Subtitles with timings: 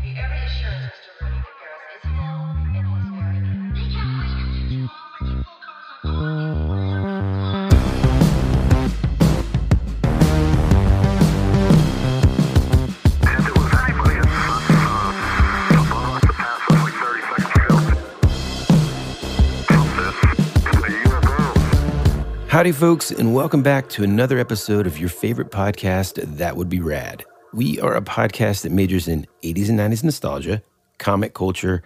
[22.61, 26.79] Howdy, folks, and welcome back to another episode of your favorite podcast, That Would Be
[26.79, 27.25] Rad.
[27.53, 30.61] We are a podcast that majors in 80s and 90s nostalgia,
[30.99, 31.81] comic culture,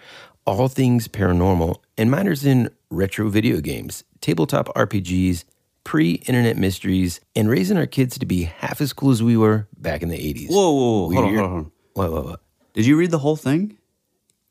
[0.45, 5.45] all things paranormal, and minors in retro video games, tabletop RPGs,
[5.85, 9.70] pre internet mysteries, and raising our kids to be half as cool as we were
[9.77, 10.49] back in the 80s.
[10.49, 11.13] Whoa, whoa, whoa.
[11.13, 11.71] Hold on, hold on.
[11.93, 12.41] What, what, what?
[12.73, 13.77] Did you read the whole thing?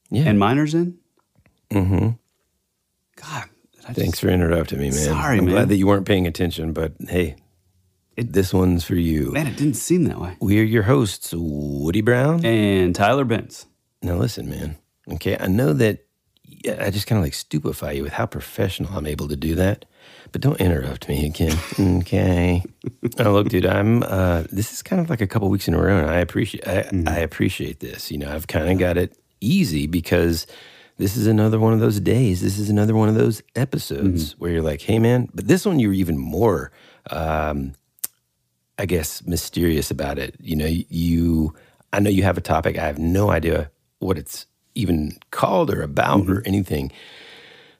[0.08, 0.22] Yeah.
[0.22, 0.96] And minors in?
[1.70, 2.12] mm-hmm.
[3.16, 3.50] God.
[3.84, 4.92] Did I just- Thanks for interrupting me, man.
[4.98, 5.54] Sorry, I'm man.
[5.54, 7.36] glad that you weren't paying attention, but hey,
[8.16, 9.32] It- this one's for you.
[9.32, 10.36] Man, it didn't seem that way.
[10.40, 12.44] We're your hosts, Woody Brown.
[12.44, 13.66] And Tyler Benz.
[14.02, 14.76] Now, listen, man.
[15.12, 16.04] Okay, I know that
[16.80, 19.84] I just kind of like stupefy you with how professional I'm able to do that,
[20.32, 21.56] but don't interrupt me again.
[22.00, 22.62] Okay.
[23.18, 24.02] oh, look, dude, I'm.
[24.02, 26.66] Uh, this is kind of like a couple weeks in a row, and I appreciate.
[26.66, 28.10] I, I appreciate this.
[28.10, 30.46] You know, I've kind of got it easy because
[30.96, 32.40] this is another one of those days.
[32.40, 35.28] This is another one of those episodes where you're like, hey, man.
[35.34, 36.70] But this one, you're even more.
[37.10, 37.74] Um,
[38.78, 40.36] I guess, mysterious about it.
[40.40, 41.54] You know, you,
[41.92, 42.78] I know you have a topic.
[42.78, 46.90] I have no idea what it's even called or about or anything.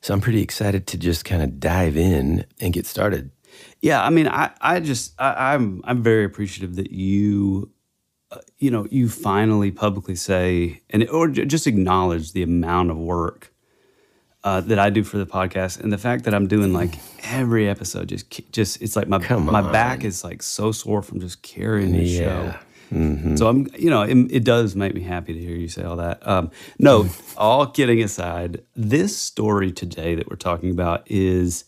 [0.01, 3.31] So I'm pretty excited to just kind of dive in and get started.
[3.81, 7.70] Yeah, I mean, I, I just, I, I'm, I'm very appreciative that you,
[8.59, 13.53] you know, you finally publicly say, and or just acknowledge the amount of work
[14.43, 17.69] uh, that I do for the podcast, and the fact that I'm doing like every
[17.69, 21.92] episode, just, just, it's like my, my back is like so sore from just carrying
[21.92, 22.25] this Yeah.
[22.25, 22.55] show.
[23.36, 25.97] So I'm, you know, it, it does make me happy to hear you say all
[25.97, 26.25] that.
[26.29, 31.64] Um, no, all kidding aside, this story today that we're talking about is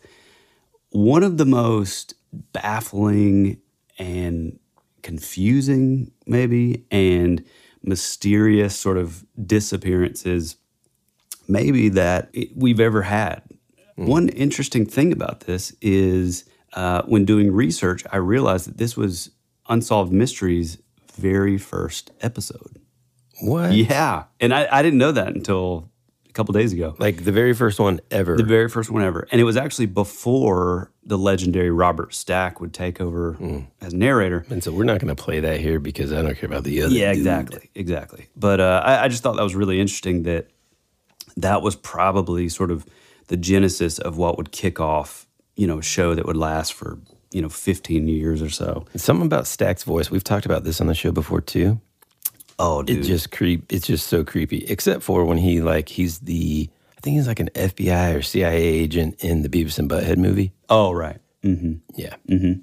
[0.91, 2.15] one of the most
[2.53, 3.61] baffling
[3.99, 4.59] and
[5.06, 7.44] confusing, maybe, and
[7.84, 10.56] mysterious sort of disappearances,
[11.47, 13.41] maybe that we've ever had.
[13.95, 19.31] One interesting thing about this is uh, when doing research, I realized that this was
[19.69, 20.78] Unsolved Mysteries'
[21.15, 22.81] very first episode.
[23.41, 23.75] What?
[23.75, 24.25] Yeah.
[24.41, 25.89] And I, I didn't know that until
[26.28, 26.97] a couple days ago.
[26.99, 28.37] Like the very first one ever.
[28.37, 29.28] The very first one ever.
[29.31, 33.39] And it was actually before the legendary Robert Stack would take over
[33.81, 34.44] as narrator.
[34.50, 36.83] and so we're not going to play that here because I don't care about the
[36.83, 36.93] other.
[36.93, 37.19] Yeah, dude.
[37.19, 37.71] exactly.
[37.77, 38.27] Exactly.
[38.37, 40.49] But uh, I, I just thought that was really interesting that
[41.37, 42.84] that was probably sort of
[43.28, 46.99] the genesis of what would kick off, you know, a show that would last for,
[47.31, 48.84] you know, 15 years or so.
[48.97, 50.11] Something about Stack's voice.
[50.11, 51.81] We've talked about this on the show before too.
[52.59, 53.71] Oh, It just creep.
[53.72, 54.65] It's just so creepy.
[54.65, 56.69] Except for when he like he's the.
[56.97, 60.53] I think he's like an FBI or CIA agent in the Beavis and Butthead movie.
[60.69, 61.19] oh, right.
[61.43, 61.75] Mm-hmm.
[61.95, 62.17] Yeah.
[62.29, 62.61] Mm-hmm.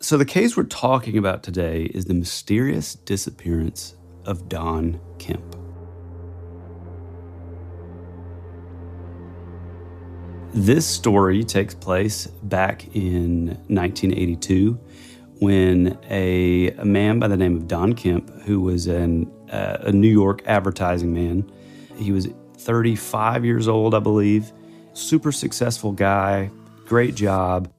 [0.00, 5.56] So, the case we're talking about today is the mysterious disappearance of Don Kemp.
[10.52, 14.78] This story takes place back in 1982
[15.40, 19.92] when a, a man by the name of Don Kemp, who was an, uh, a
[19.92, 21.50] New York advertising man,
[21.96, 22.28] he was
[22.68, 24.52] 35 years old, I believe,
[24.92, 26.50] super successful guy,
[26.84, 27.72] great job,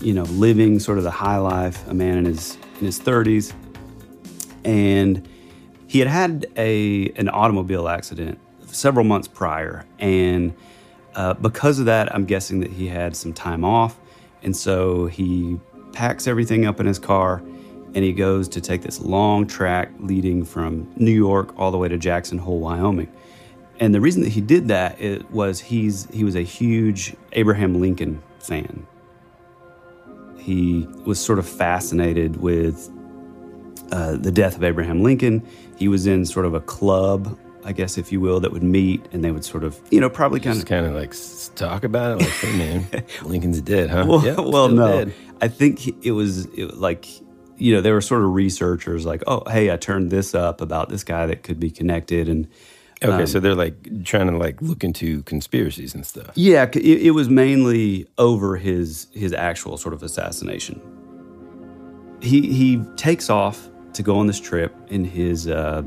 [0.00, 3.52] you know, living sort of the high life, a man in his in his 30s,
[4.64, 5.28] and
[5.88, 10.54] he had had a an automobile accident several months prior, and
[11.16, 13.98] uh, because of that, I'm guessing that he had some time off,
[14.44, 15.58] and so he
[15.92, 17.42] packs everything up in his car,
[17.96, 21.88] and he goes to take this long track leading from New York all the way
[21.88, 23.10] to Jackson Hole, Wyoming.
[23.78, 24.98] And the reason that he did that
[25.30, 28.86] was he's he was a huge Abraham Lincoln fan.
[30.38, 32.90] He was sort of fascinated with
[33.92, 35.46] uh, the death of Abraham Lincoln.
[35.76, 39.04] He was in sort of a club, I guess, if you will, that would meet
[39.12, 40.68] and they would sort of, you know, probably kind Just of.
[40.68, 41.14] kind of like
[41.56, 42.24] talk about it.
[42.24, 44.04] Like, hey man, Lincoln's dead, huh?
[44.08, 45.04] Well, well no.
[45.04, 45.14] dead.
[45.40, 47.06] I think it was it, was like,
[47.58, 50.88] you know, they were sort of researchers like, oh, hey, I turned this up about
[50.88, 52.28] this guy that could be connected.
[52.28, 52.48] And
[53.04, 56.30] Okay, um, so they're like trying to like look into conspiracies and stuff.
[56.34, 60.80] Yeah, it, it was mainly over his his actual sort of assassination.
[62.22, 65.82] He he takes off to go on this trip in his uh,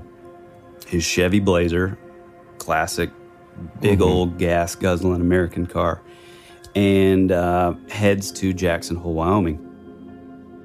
[0.85, 1.97] his Chevy Blazer,
[2.59, 3.09] classic,
[3.81, 6.01] big old gas guzzling American car,
[6.75, 9.65] and uh, heads to Jackson Hole, Wyoming.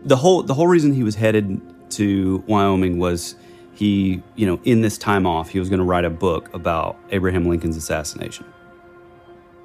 [0.04, 1.58] The whole the whole reason he was headed
[1.92, 3.36] to Wyoming was
[3.74, 6.96] he, you know, in this time off, he was going to write a book about
[7.10, 8.46] Abraham Lincoln's assassination.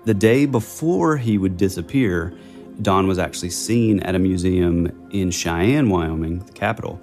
[0.06, 2.34] The day before he would disappear,
[2.82, 7.00] Don was actually seen at a museum in Cheyenne, Wyoming, the capital,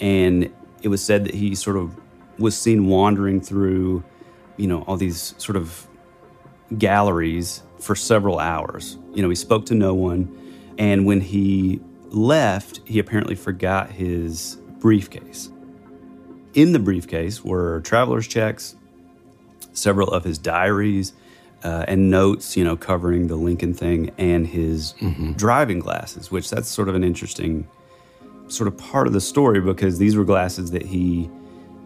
[0.00, 0.50] and
[0.82, 1.96] it was said that he sort of
[2.38, 4.02] was seen wandering through,
[4.56, 5.86] you know, all these sort of
[6.76, 8.96] galleries for several hours.
[9.14, 10.36] You know, he spoke to no one,
[10.78, 15.50] and when he left, he apparently forgot his briefcase.
[16.54, 18.74] In the briefcase were traveler's checks,
[19.72, 21.12] several of his diaries,
[21.62, 24.94] uh, and notes, you know, covering the Lincoln thing, and his
[25.36, 27.66] driving glasses, which that's sort of an interesting
[28.48, 31.28] sort of part of the story because these were glasses that he,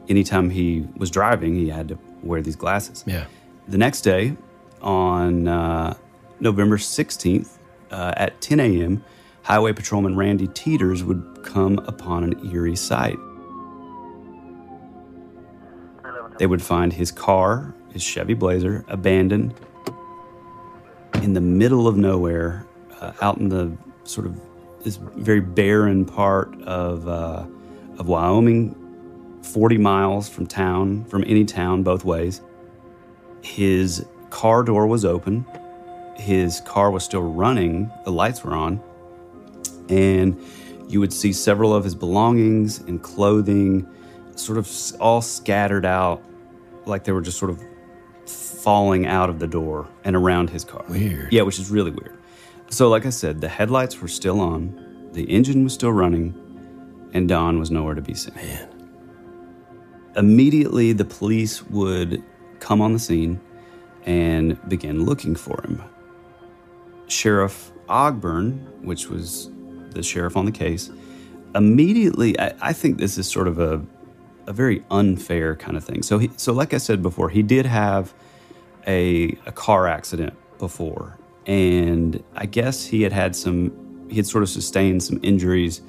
[0.09, 3.03] anytime he was driving, he had to wear these glasses.
[3.07, 3.25] Yeah.
[3.69, 4.37] The next day,
[4.81, 5.95] on uh,
[6.41, 7.57] November 16th
[7.91, 9.05] uh, at 10 a.m.,
[9.43, 13.19] Highway Patrolman Randy Teeters would come upon an eerie sight.
[16.43, 19.55] They would find his car, his Chevy Blazer, abandoned
[21.23, 22.67] in the middle of nowhere,
[23.01, 23.71] uh, out in the
[24.03, 24.41] sort of
[24.83, 27.47] this very barren part of uh,
[27.97, 28.75] of Wyoming,
[29.43, 32.41] 40 miles from town, from any town, both ways.
[33.43, 35.47] His car door was open.
[36.17, 37.89] His car was still running.
[38.05, 38.83] The lights were on.
[39.89, 40.37] And
[40.89, 43.87] you would see several of his belongings and clothing
[44.35, 44.69] sort of
[44.99, 46.21] all scattered out
[46.87, 47.63] like they were just sort of
[48.27, 50.85] falling out of the door and around his car.
[50.89, 51.33] Weird.
[51.33, 52.19] Yeah, which is really weird.
[52.71, 56.35] So, like I said, the headlights were still on, the engine was still running,
[57.13, 58.35] and Don was nowhere to be seen.
[58.35, 58.69] Man.
[60.17, 62.23] Immediately, the police would
[62.61, 63.41] come on the scene
[64.05, 65.83] and begin looking for him.
[67.09, 69.51] Sheriff Ogburn, which was
[69.91, 70.91] the sheriff on the case,
[71.55, 73.85] immediately, I, I think this is sort of a,
[74.47, 76.03] a very unfair kind of thing.
[76.03, 78.13] So, he, so like I said before, he did have
[78.87, 84.43] a, a car accident before, and I guess he had had some, he had sort
[84.43, 85.81] of sustained some injuries.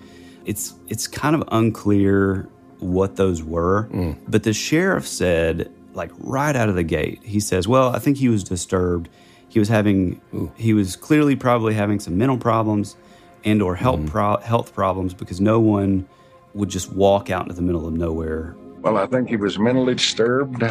[0.46, 4.18] It's it's kind of unclear what those were, mm.
[4.28, 8.18] but the sheriff said, like right out of the gate, he says, "Well, I think
[8.18, 9.10] he was disturbed.
[9.48, 10.20] He was having,
[10.58, 12.98] he was clearly probably having some mental problems
[13.46, 14.10] and or health mm.
[14.10, 16.08] pro- health problems because no one
[16.54, 19.96] would just walk out into the middle of nowhere Well, I think he was mentally
[19.96, 20.62] disturbed.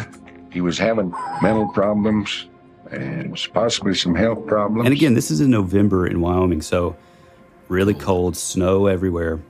[0.51, 2.47] He was having mental problems
[2.91, 4.85] and possibly some health problems.
[4.85, 6.95] And again, this is in November in Wyoming, so
[7.69, 9.41] really cold, snow everywhere.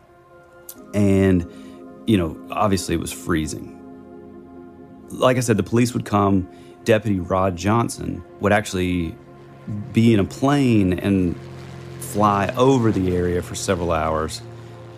[0.94, 1.46] And,
[2.08, 3.78] you know, obviously it was freezing.
[5.10, 6.48] Like I said, the police would come.
[6.86, 9.14] Deputy Rod Johnson would actually
[9.92, 11.36] be in a plane and
[12.00, 14.42] fly over the area for several hours,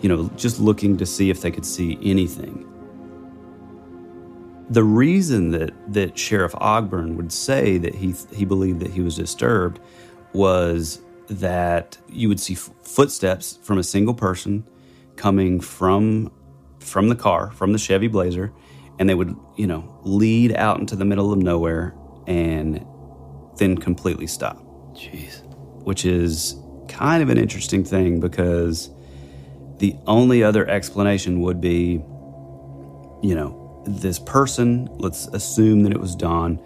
[0.06, 2.64] you know, just looking to see if they could see anything.
[4.70, 9.16] The reason that, that Sheriff Ogburn would say that he, he believed that he was
[9.16, 9.80] disturbed
[10.32, 14.64] was that you would see f- footsteps from a single person
[15.16, 16.30] coming from
[16.78, 18.52] from the car, from the Chevy Blazer,
[19.00, 21.96] and they would, you know, lead out into the middle of nowhere
[22.28, 22.86] and
[23.56, 24.58] then completely stop
[24.94, 25.42] Jeez.
[25.84, 26.54] which is
[26.86, 28.88] kind of an interesting thing because
[29.78, 32.02] the only other explanation would be,
[33.22, 36.60] you know, this person, let's assume that it was Don,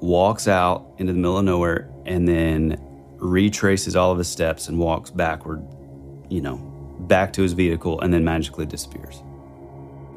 [0.00, 2.80] walks out into the middle of nowhere and then
[3.16, 5.62] retraces all of his steps and walks backward,
[6.28, 6.56] you know,
[7.00, 9.22] back to his vehicle and then magically disappears.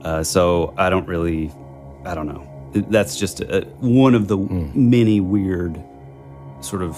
[0.03, 1.51] Uh, so I don't really,
[2.05, 2.49] I don't know.
[2.89, 5.81] That's just a, one of the many weird
[6.61, 6.97] sort of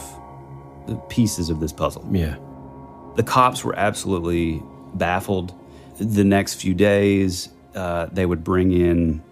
[1.09, 2.07] pieces of this puzzle.
[2.11, 2.37] Yeah.
[3.15, 4.61] The cops were absolutely
[4.97, 5.53] baffled.
[5.99, 9.23] The next few days, uh, they would bring in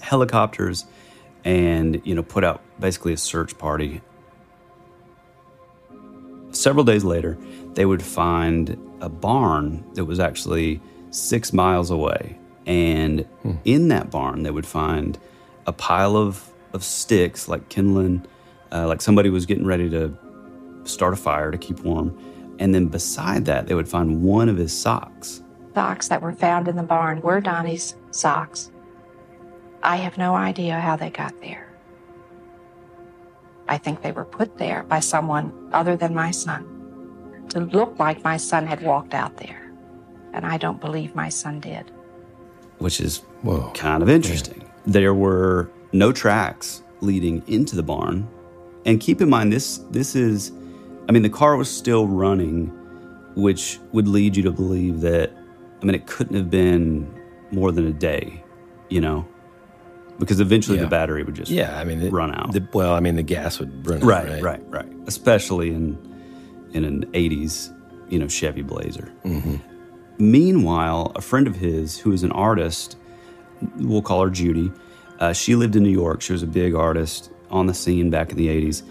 [0.00, 0.84] helicopters
[1.44, 4.00] and you know put out basically a search party.
[6.50, 7.38] Several days later,
[7.74, 13.26] they would find a barn that was actually six miles away, and
[13.64, 15.18] in that barn, they would find
[15.66, 18.24] a pile of of sticks, like kindling,
[18.70, 20.16] uh, like somebody was getting ready to
[20.84, 22.16] start a fire to keep warm.
[22.62, 25.42] And then beside that, they would find one of his socks.
[25.74, 28.70] Socks that were found in the barn were Donnie's socks.
[29.82, 31.66] I have no idea how they got there.
[33.68, 36.62] I think they were put there by someone other than my son
[37.48, 39.72] to look like my son had walked out there.
[40.32, 41.90] And I don't believe my son did.
[42.78, 43.72] which is Whoa.
[43.74, 44.62] kind of interesting.
[44.86, 48.28] There were no tracks leading into the barn,
[48.86, 50.52] and keep in mind this this is
[51.08, 52.66] I mean, the car was still running,
[53.34, 55.30] which would lead you to believe that,
[55.80, 57.12] I mean, it couldn't have been
[57.50, 58.42] more than a day,
[58.88, 59.26] you know?
[60.18, 60.84] Because eventually Yeah.
[60.84, 62.52] the battery would just Yeah, I mean, it, run out.
[62.52, 64.04] The, well, I mean, the gas would run out.
[64.04, 65.98] right, Right, right, right, Especially in
[66.74, 67.70] in an '80s,
[68.08, 69.12] you know, Chevy Blazer.
[70.18, 72.96] Meanwhile, a friend of his who is an artist,
[73.78, 74.72] we'll call her Judy.
[75.18, 76.20] Uh, she lived in New York.
[76.22, 78.82] She was a big artist on the scene back in the '80s.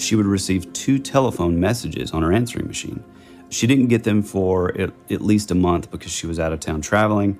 [0.00, 3.04] She would receive two telephone messages on her answering machine.
[3.50, 6.80] She didn't get them for at, least a month because she was out of town
[6.80, 7.38] traveling.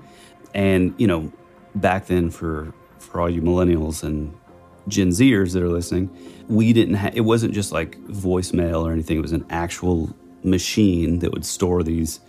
[0.55, 1.33] And you know,
[1.75, 4.37] back then for for all you millennials and
[4.89, 6.11] Gen Zers that are listening,
[6.49, 9.17] we didn't have it wasn't just like voicemail or anything.
[9.17, 12.21] It was an actual machine that would store these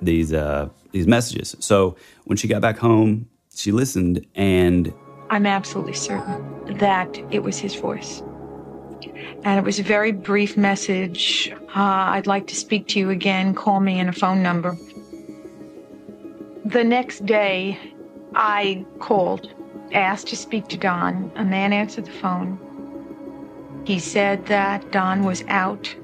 [0.00, 1.56] these uh, these messages.
[1.58, 4.94] So when she got back home, she listened and
[5.30, 8.22] I'm absolutely certain that it was his voice.
[9.44, 11.52] And it was a very brief message.
[11.74, 13.54] Uh, I'd like to speak to you again.
[13.54, 14.76] Call me in a phone number.
[16.64, 17.78] The next day,
[18.34, 19.52] I called,
[19.92, 21.30] asked to speak to Don.
[21.36, 22.58] A man answered the phone.
[23.84, 25.94] He said that Don was out.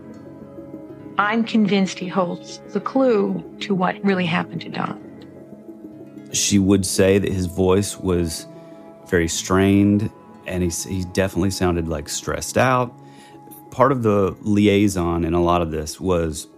[1.19, 4.99] I'm convinced he holds the clue to what really happened to Don.
[6.33, 8.47] she would say that his voice was
[9.09, 10.11] very strained
[10.51, 12.93] and he, he definitely sounded like stressed out.
[13.71, 16.49] Part of the liaison in a lot of this was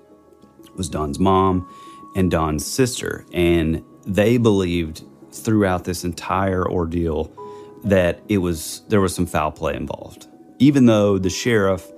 [0.75, 1.68] was Don's mom
[2.16, 7.30] and Don's sister, and they believed throughout this entire ordeal
[7.84, 10.26] that it was there was some foul play involved.
[10.58, 11.90] Even though the sheriff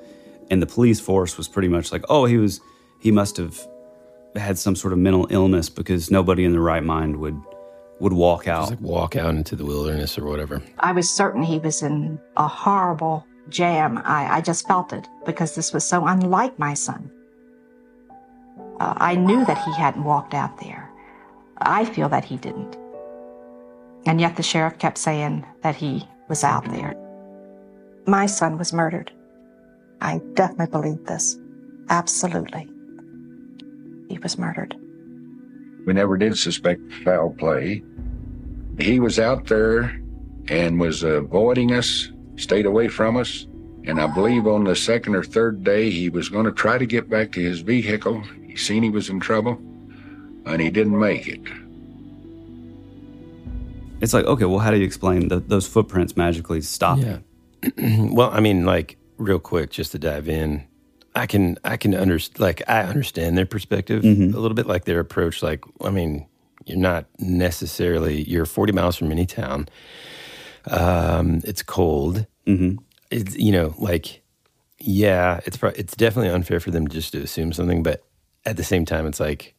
[0.51, 2.61] and the police force was pretty much like, oh, he was
[2.99, 3.59] he must have
[4.35, 7.41] had some sort of mental illness because nobody in the right mind would
[8.01, 8.69] would walk out.
[8.69, 10.63] Just like walk out into the wilderness or whatever.
[10.79, 13.99] I was certain he was in a horrible jam.
[14.05, 17.11] I, I just felt it because this was so unlike my son.
[18.81, 20.91] Uh, I knew that he hadn't walked out there.
[21.59, 22.77] I feel that he didn't.
[24.07, 26.95] And yet the sheriff kept saying that he was out there.
[28.07, 29.13] My son was murdered.
[30.01, 31.39] I definitely believe this.
[31.89, 32.69] Absolutely.
[34.09, 34.77] He was murdered.
[35.85, 37.83] We never did suspect foul play.
[38.79, 40.01] He was out there
[40.49, 43.47] and was avoiding us, stayed away from us.
[43.87, 46.87] And I believe on the second or third day, he was going to try to
[46.87, 48.23] get back to his vehicle.
[48.47, 49.59] He seen he was in trouble,
[50.47, 51.41] and he didn't make it.
[54.01, 56.99] It's like, okay, well, how do you explain that those footprints magically stop?
[56.99, 57.19] Yeah.
[58.11, 60.65] well, I mean, like real quick, just to dive in,
[61.15, 64.05] I can I can understand like I understand their perspective
[64.35, 65.43] a little bit, like their approach.
[65.43, 66.27] Like, I mean,
[66.65, 69.69] you're not necessarily you're 40 miles from any town.
[70.67, 72.27] Um, it's cold.
[72.47, 72.79] Mm-hmm.
[73.11, 74.23] It's you know like
[74.81, 78.03] yeah, it's pro- it's definitely unfair for them just to assume something, but
[78.45, 79.55] at the same time, it's like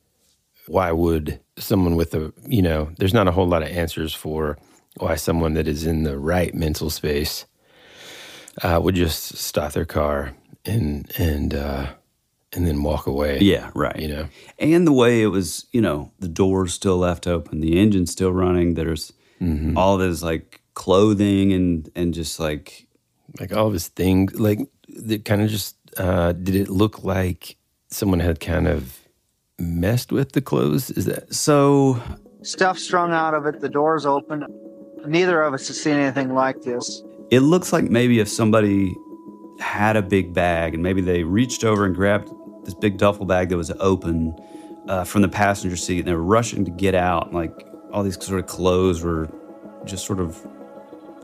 [0.67, 4.57] why would someone with a you know there's not a whole lot of answers for
[4.97, 7.45] why someone that is in the right mental space
[8.63, 10.33] uh, would just stop their car
[10.65, 11.87] and and uh,
[12.53, 13.39] and then walk away.
[13.39, 13.97] Yeah, right.
[13.97, 17.77] You know, And the way it was, you know, the doors still left open, the
[17.79, 18.73] engine's still running.
[18.75, 19.13] There's
[19.75, 22.87] all this like clothing and and just like
[23.39, 27.57] like all of his things, like it kind of just uh, did it look like
[27.89, 28.99] someone had kind of
[29.59, 30.89] messed with the clothes?
[30.91, 32.01] Is that so.
[32.41, 34.45] Stuff strung out of it, the doors open.
[35.07, 37.01] Neither of us has seen anything like this.
[37.31, 38.93] It looks like maybe if somebody
[39.59, 42.29] had a big bag and maybe they reached over and grabbed
[42.65, 44.35] this big duffel bag that was open
[44.87, 47.33] uh, from the passenger seat and they were rushing to get out.
[47.33, 49.29] Like all these sort of clothes were
[49.85, 50.35] just sort of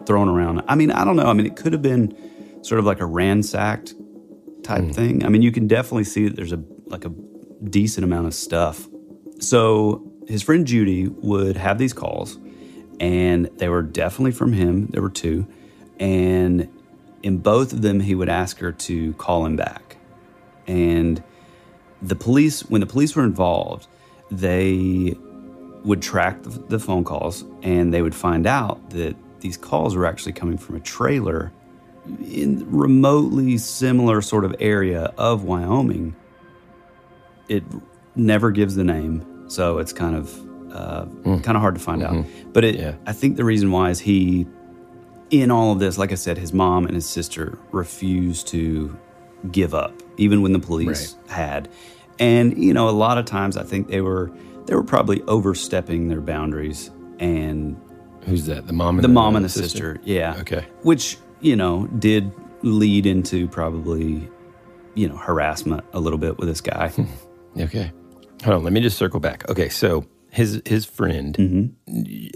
[0.06, 0.62] thrown around.
[0.68, 1.26] I mean, I don't know.
[1.26, 2.16] I mean, it could have been
[2.64, 3.94] sort of like a ransacked
[4.64, 5.26] type thing.
[5.26, 7.10] I mean, you can definitely see that there's a like a
[7.70, 8.88] decent amount of stuff.
[9.40, 12.38] So his friend Judy would have these calls,
[13.00, 14.88] and they were definitely from him.
[14.88, 15.48] There were two,
[16.00, 16.70] and
[17.24, 19.98] in both of them, he would ask her to call him back.
[20.68, 21.24] And
[22.02, 23.88] the police, when the police were involved,
[24.30, 25.16] they
[25.84, 30.06] would track the, the phone calls, and they would find out that these calls were
[30.06, 31.52] actually coming from a trailer
[32.24, 36.16] in remotely similar sort of area of Wyoming.
[37.48, 37.64] It
[38.16, 42.26] never gives the name, so it's kind of uh, kind of hard to find out.
[42.54, 42.96] But it, Yeah.
[43.06, 44.48] I think the reason why is he,
[45.32, 48.98] in all of this, like I said, his mom and his sister refused to
[49.52, 51.70] give up, even when the police had.
[52.20, 54.32] And you know, a lot of times I think they were
[54.66, 57.80] they were probably overstepping their boundaries and
[58.26, 58.68] who's that?
[58.68, 60.00] The mom and the mom and the sister.
[60.04, 60.36] Yeah.
[60.42, 60.66] Okay.
[60.84, 64.30] Which, you know, did lead into probably
[64.96, 66.92] you know, harassment a little bit with this guy.
[67.60, 67.92] Okay.
[68.46, 68.64] Hold on.
[68.64, 69.50] Let me just circle back.
[69.50, 69.68] Okay.
[69.68, 71.38] So his his friend,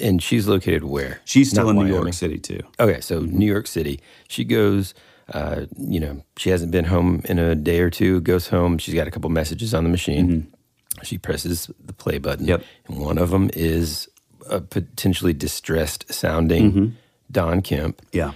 [0.01, 1.05] and she's located where?
[1.05, 1.21] Mm-hmm.
[1.25, 2.59] She's still Not in New York City too.
[2.79, 3.01] Okay.
[3.01, 3.99] So New York City.
[4.27, 4.93] She goes.
[5.33, 8.21] Uh, you know, she hasn't been home in a day or two.
[8.21, 8.77] Goes home.
[8.77, 10.53] She's got a couple messages on the machine.
[11.01, 12.45] She presses the play button.
[12.45, 12.63] Yep.
[12.87, 14.07] And one of them is
[14.51, 16.95] a potentially distressed sounding
[17.31, 18.03] Don Kemp.
[18.11, 18.33] Yeah.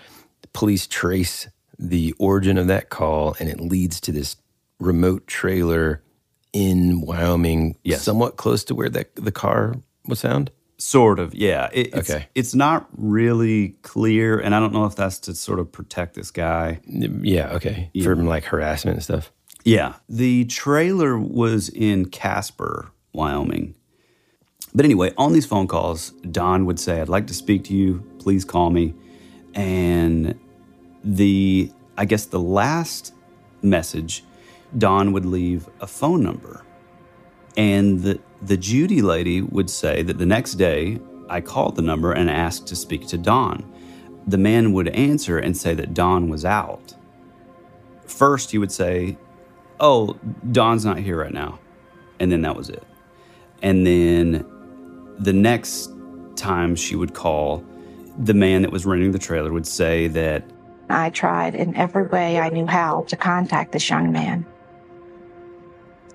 [0.54, 1.48] police trace
[1.78, 4.36] the origin of that call and it leads to this
[4.80, 6.02] remote trailer
[6.54, 8.02] in Wyoming, Yes.
[8.04, 9.76] somewhat close to where that the car
[10.08, 10.52] was found.
[10.78, 11.70] Sort of, yeah.
[11.74, 12.28] It, it's, Okay.
[12.36, 16.32] It's not really clear, and I don't know if that's to sort of protect this
[16.32, 16.80] guy.
[16.88, 17.92] Yeah, okay.
[18.02, 19.32] From like harassment and stuff.
[19.66, 19.96] Yeah.
[20.08, 23.76] The trailer was in Casper, Wyoming.
[24.74, 28.02] But anyway, on these phone calls, Don would say, I'd like to speak to you.
[28.20, 28.94] Please call me.
[29.56, 30.40] And
[31.04, 33.14] the, I guess the last
[33.62, 34.24] message,
[34.78, 36.66] Don would leave a phone number.
[37.58, 41.00] And the, the Judy lady would say that the next day,
[41.30, 43.72] I called the number and asked to speak to Don.
[44.28, 46.94] The man would answer and say that Don was out.
[48.06, 49.18] First, he would say,
[49.80, 50.18] Oh,
[50.52, 51.60] Don's not here right now.
[52.20, 52.84] And then that was it.
[53.62, 54.46] And then
[55.20, 55.92] the next
[56.36, 57.64] time she would call,
[58.18, 60.44] the man that was renting the trailer would say that
[60.90, 64.46] I tried in every way I knew how to contact this young man.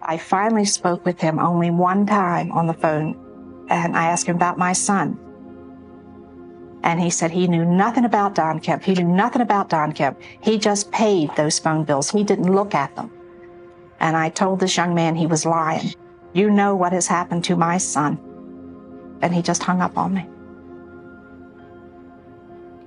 [0.05, 3.17] I finally spoke with him only one time on the phone,
[3.69, 5.19] and I asked him about my son.
[6.83, 8.83] And he said he knew nothing about Don Kemp.
[8.83, 10.21] He knew nothing about Don Kemp.
[10.43, 12.11] He just paid those phone bills.
[12.11, 13.11] He didn't look at them.
[14.01, 15.95] And I told this young man he was lying.
[16.35, 18.19] You know what has happened to my son.
[19.23, 20.29] And he just hung up on me.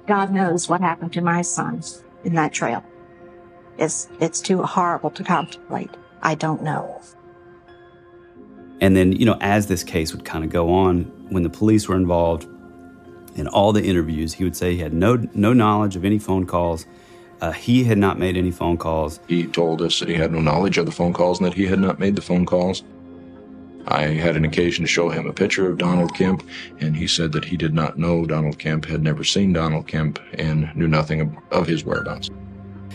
[0.05, 1.81] God knows what happened to my son
[2.23, 2.83] in that trail.
[3.79, 5.89] It's, it's too horrible to contemplate.
[6.21, 7.01] I don't know.
[8.79, 11.87] And then, you know, as this case would kind of go on, when the police
[11.87, 12.47] were involved
[13.35, 16.45] in all the interviews, he would say he had no no knowledge of any phone
[16.45, 16.85] calls.
[17.39, 19.19] Uh, he had not made any phone calls.
[19.27, 21.67] He told us that he had no knowledge of the phone calls and that he
[21.67, 22.83] had not made the phone calls.
[23.87, 26.43] I had an occasion to show him a picture of Donald Kemp,
[26.79, 30.19] and he said that he did not know Donald Kemp, had never seen Donald Kemp,
[30.33, 32.29] and knew nothing of, of his whereabouts.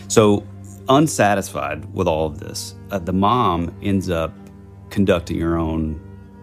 [0.07, 0.45] So,
[0.89, 4.33] unsatisfied with all of this, uh, the mom ends up
[4.89, 5.99] conducting her own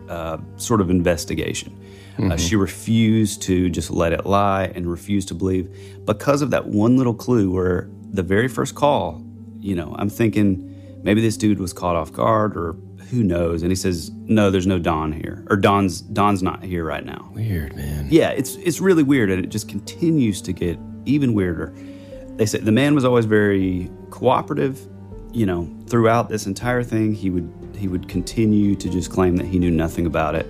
[0.09, 1.77] uh, sort of investigation.
[2.19, 5.75] Uh, she refused to just let it lie and refused to believe
[6.05, 9.25] because of that one little clue where the very first call,
[9.59, 12.77] you know, I'm thinking maybe this dude was caught off guard or
[13.11, 13.63] who knows.
[13.63, 17.31] And he says, no, there's no Don here or Don's, Don's not here right now.
[17.33, 18.09] Weird, man.
[18.11, 21.75] Yeah, it's it's really weird, and it just continues to get even weirder.
[22.41, 24.81] They said the man was always very cooperative.
[25.31, 29.45] You know, throughout this entire thing, he would he would continue to just claim that
[29.45, 30.47] he knew nothing about it,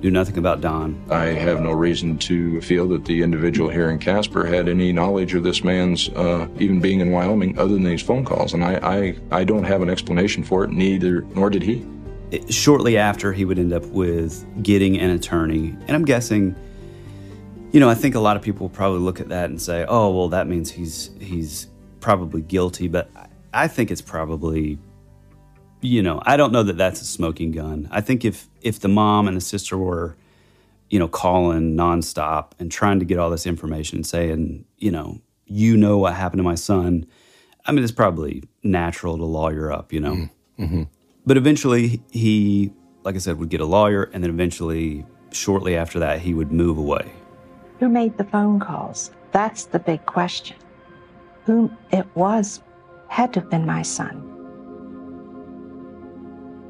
[0.00, 1.04] knew nothing about Don.
[1.10, 5.34] I have no reason to feel that the individual here in Casper had any knowledge
[5.34, 8.74] of this man's uh, even being in Wyoming other than these phone calls, and I,
[8.76, 11.84] I, I don't have an explanation for it, neither nor did he.
[12.30, 16.54] It- shortly after, he would end up with getting an attorney, and I'm guessing.
[17.74, 20.08] You know, I think a lot of people probably look at that and say, "Oh,
[20.16, 21.66] well, that means he's he's
[21.98, 23.10] probably guilty." But
[23.52, 24.78] I- think it's probably
[25.80, 27.88] you know, I don't know that that's a smoking gun.
[27.90, 30.16] I think if if the mom and the sister were,
[30.88, 35.20] you know, calling nonstop and trying to get all this information, and saying, you know,
[35.46, 37.04] you know what happened to my son,
[37.66, 40.14] I mean, it's probably natural to lawyer up, you know.
[40.14, 40.64] Mm-hmm.
[40.64, 40.82] Mm-hmm.
[41.26, 42.70] But eventually, he,
[43.02, 46.52] like I said, would get a lawyer, and then eventually, shortly after that, he would
[46.52, 47.10] move away.
[47.80, 49.10] Who made the phone calls?
[49.32, 50.56] That's the big question.
[51.44, 52.62] Who it was
[53.08, 54.30] had to have been my son.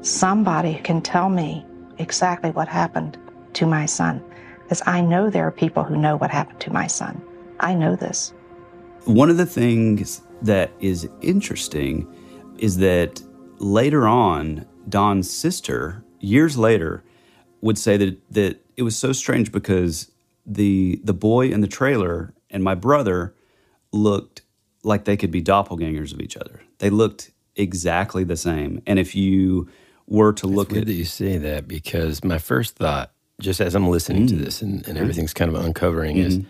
[0.01, 1.65] Somebody can tell me
[1.97, 3.17] exactly what happened
[3.53, 4.23] to my son.
[4.63, 7.21] Because I know there are people who know what happened to my son.
[7.59, 8.33] I know this.
[9.05, 12.07] One of the things that is interesting
[12.57, 13.21] is that
[13.59, 17.03] later on, Don's sister, years later,
[17.61, 20.11] would say that that it was so strange because
[20.45, 23.33] the the boy in the trailer and my brother
[23.91, 24.41] looked
[24.83, 26.61] like they could be doppelgangers of each other.
[26.79, 28.81] They looked exactly the same.
[28.85, 29.69] And if you
[30.07, 33.73] were to look Weird at that you say that because my first thought, just as
[33.75, 34.29] I'm listening Mm.
[34.29, 36.47] to this and, and everything's kind of uncovering, is Mm-hmm.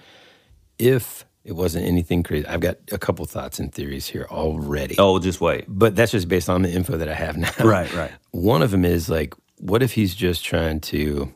[0.80, 4.96] if it wasn't anything crazy, I've got a couple thoughts and theories here already.
[4.98, 5.66] oh, just wait.
[5.68, 7.52] But that's just based on the info that I have now.
[7.64, 8.12] Right, right.
[8.32, 11.32] One of them is like, what if he's just trying to,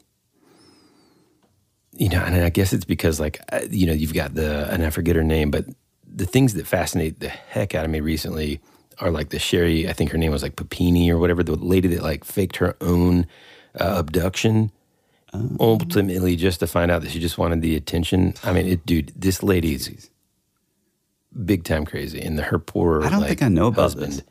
[1.99, 4.85] you know, and I guess it's because like, uh, you know, you've got the, and
[4.85, 5.65] I forget her name, but
[6.07, 8.61] the things that fascinate the heck out of me recently
[8.99, 11.89] are like the Sherri, I think her name was like Papini or whatever, the lady
[11.89, 13.27] that like faked her own
[13.79, 14.71] uh, abduction.
[15.59, 18.33] Ultimately, just to find out that she just wanted the attention.
[18.43, 20.09] I mean, it, dude, this lady's
[21.45, 23.03] big time crazy, and the, her poor.
[23.03, 24.13] I don't like, think I know about husband.
[24.13, 24.23] this.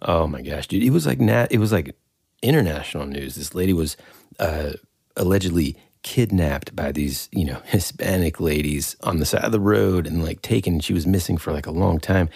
[0.00, 0.82] Oh my gosh, dude!
[0.82, 1.48] It was like nat.
[1.50, 1.94] It was like
[2.40, 3.34] international news.
[3.34, 3.98] This lady was
[4.38, 4.72] uh,
[5.14, 10.22] allegedly kidnapped by these, you know, Hispanic ladies on the side of the road and
[10.22, 10.78] like taken.
[10.78, 12.28] She was missing for like a long time.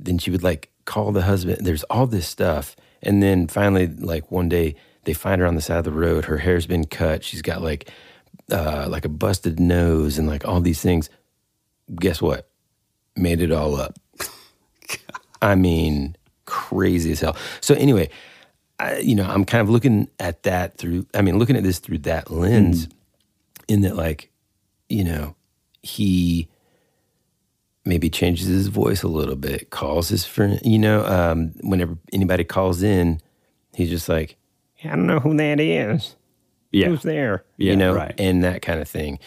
[0.00, 1.58] Then she would like call the husband.
[1.60, 5.60] There's all this stuff, and then finally, like one day, they find her on the
[5.60, 6.24] side of the road.
[6.24, 7.22] Her hair's been cut.
[7.22, 7.90] She's got like,
[8.50, 11.10] uh, like a busted nose and like all these things.
[11.94, 12.48] Guess what?
[13.16, 13.98] Made it all up.
[15.42, 17.36] I mean, crazy as hell.
[17.60, 18.10] So anyway,
[18.78, 21.06] I, you know, I'm kind of looking at that through.
[21.14, 22.88] I mean, looking at this through that lens,
[23.68, 24.30] in that, like,
[24.88, 25.34] you know,
[25.82, 26.48] he
[27.84, 30.60] maybe changes his voice a little bit, calls his friend.
[30.64, 33.20] You know, um, whenever anybody calls in,
[33.74, 34.36] he's just like,
[34.84, 36.16] I don't know who that is.
[36.70, 36.88] Yeah.
[36.88, 37.44] Who's there?
[37.56, 38.14] Yeah, you know, right.
[38.18, 39.18] and that kind of thing.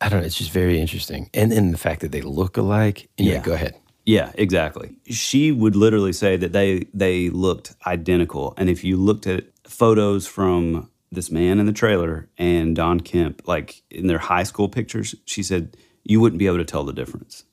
[0.00, 0.26] I don't know.
[0.26, 3.08] It's just very interesting, and and the fact that they look alike.
[3.16, 3.42] And yeah, Yeah.
[3.42, 3.74] go ahead.
[4.04, 4.96] Yeah, exactly.
[5.06, 10.26] She would literally say that they they looked identical, and if you looked at photos
[10.26, 15.14] from this man in the trailer and Don Kemp, like in their high school pictures,
[15.24, 17.44] she said you wouldn't be able to tell the difference.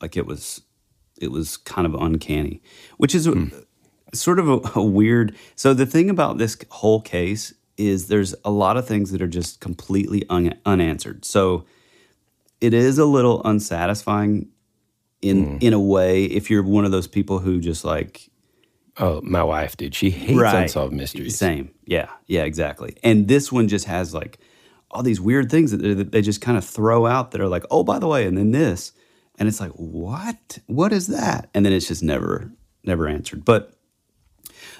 [0.00, 0.62] Like it was,
[1.20, 2.62] it was kind of uncanny,
[2.98, 3.48] which is a, hmm.
[4.12, 5.34] sort of a, a weird.
[5.56, 9.28] So the thing about this whole case is there's a lot of things that are
[9.28, 11.24] just completely un, unanswered.
[11.24, 11.64] So
[12.60, 14.48] it is a little unsatisfying
[15.22, 15.56] in hmm.
[15.60, 18.28] in a way if you're one of those people who just like
[18.96, 19.94] Oh, my wife, dude.
[19.94, 21.36] She hates unsolved mysteries.
[21.36, 21.70] Same.
[21.84, 22.10] Yeah.
[22.26, 22.96] Yeah, exactly.
[23.02, 24.38] And this one just has like
[24.90, 27.48] all these weird things that they, that they just kind of throw out that are
[27.48, 28.92] like, oh, by the way, and then this.
[29.36, 30.58] And it's like, what?
[30.66, 31.50] What is that?
[31.54, 32.52] And then it's just never,
[32.84, 33.44] never answered.
[33.44, 33.72] But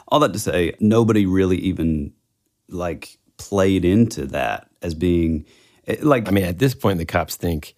[0.06, 2.12] all that to say, nobody really even
[2.68, 5.44] like played into that as being
[5.88, 7.74] eh, like, I mean, at this point, the cops think,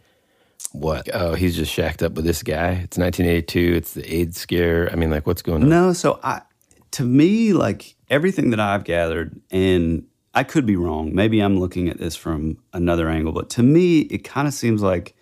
[0.73, 1.09] what?
[1.13, 2.71] Oh, he's just shacked up with this guy.
[2.71, 3.75] It's 1982.
[3.77, 4.91] It's the AIDS scare.
[4.93, 5.69] I mean, like, what's going on?
[5.69, 6.43] No, so I
[6.93, 11.15] to me like everything that I've gathered and I could be wrong.
[11.15, 14.83] Maybe I'm looking at this from another angle, but to me it kind of seems
[14.83, 15.15] like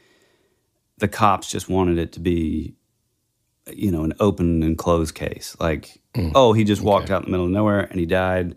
[0.99, 2.75] the cops just wanted it to be
[3.73, 5.57] you know, an open and closed case.
[5.59, 6.33] Like, mm.
[6.35, 8.57] oh, he just walked out in the middle of nowhere and he died,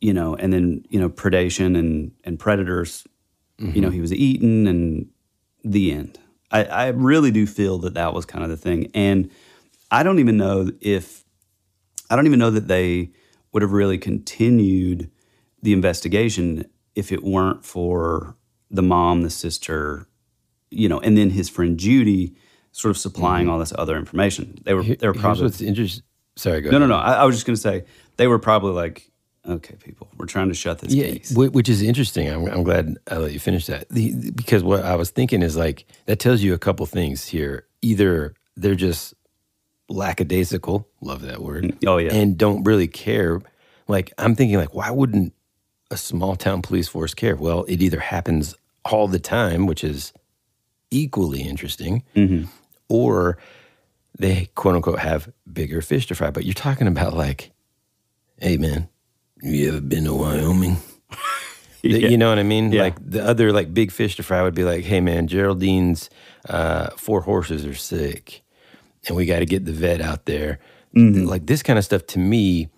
[0.00, 3.06] you know, and then, you know, predation and and predators,
[3.58, 3.94] you know, mm-hmm.
[3.94, 5.08] he was eaten and
[5.64, 6.18] the end.
[6.50, 8.90] I, I really do feel that that was kind of the thing.
[8.94, 9.30] And
[9.90, 11.24] I don't even know if,
[12.10, 13.10] I don't even know that they
[13.52, 15.10] would have really continued
[15.62, 18.36] the investigation if it weren't for
[18.70, 20.06] the mom, the sister,
[20.70, 22.34] you know, and then his friend Judy
[22.72, 24.58] sort of supplying all this other information.
[24.64, 25.02] They were, they were Mm-hmm.
[25.02, 26.04] Here's probably, what's interesting.
[26.36, 26.88] Sorry, go no, ahead.
[26.88, 27.02] no, no.
[27.02, 27.84] I, I was just going to say,
[28.16, 29.10] they were probably like,
[29.48, 31.32] okay, people, we're trying to shut this Yeah, case.
[31.32, 32.28] whi- which is interesting.
[32.28, 33.88] I'm, I'm glad I let you finish that.
[33.88, 37.26] The, the- because what I was thinking is like, that tells you a couple things
[37.26, 37.66] here.
[37.82, 39.14] Either they're just
[39.88, 41.76] lackadaisical, love that word.
[41.86, 42.12] Oh, yeah.
[42.14, 43.40] And don't really care.
[43.86, 45.32] Like, I'm thinking, like, why wouldn't
[45.90, 47.36] a small town police force care?
[47.36, 50.12] Well, it either happens all the time, which is
[50.90, 52.44] equally interesting, Mm-hmm.
[52.88, 53.38] or
[54.18, 56.30] they quote unquote have bigger fish to fry.
[56.30, 57.52] But you're talking about like,
[58.38, 58.88] hey man,
[59.42, 60.74] you ever been to Wyoming?
[60.74, 61.18] The-
[61.82, 62.08] Yeah.
[62.08, 62.72] You know what I mean?
[62.72, 62.82] Yeah.
[62.82, 66.10] Like the other like big fish to fry would be like, hey man, Geraldine's
[66.48, 68.42] uh, four horses are sick,
[69.06, 70.58] and we got to get the vet out there.
[70.96, 71.26] Mm-hmm.
[71.26, 72.68] Like this kind of stuff to me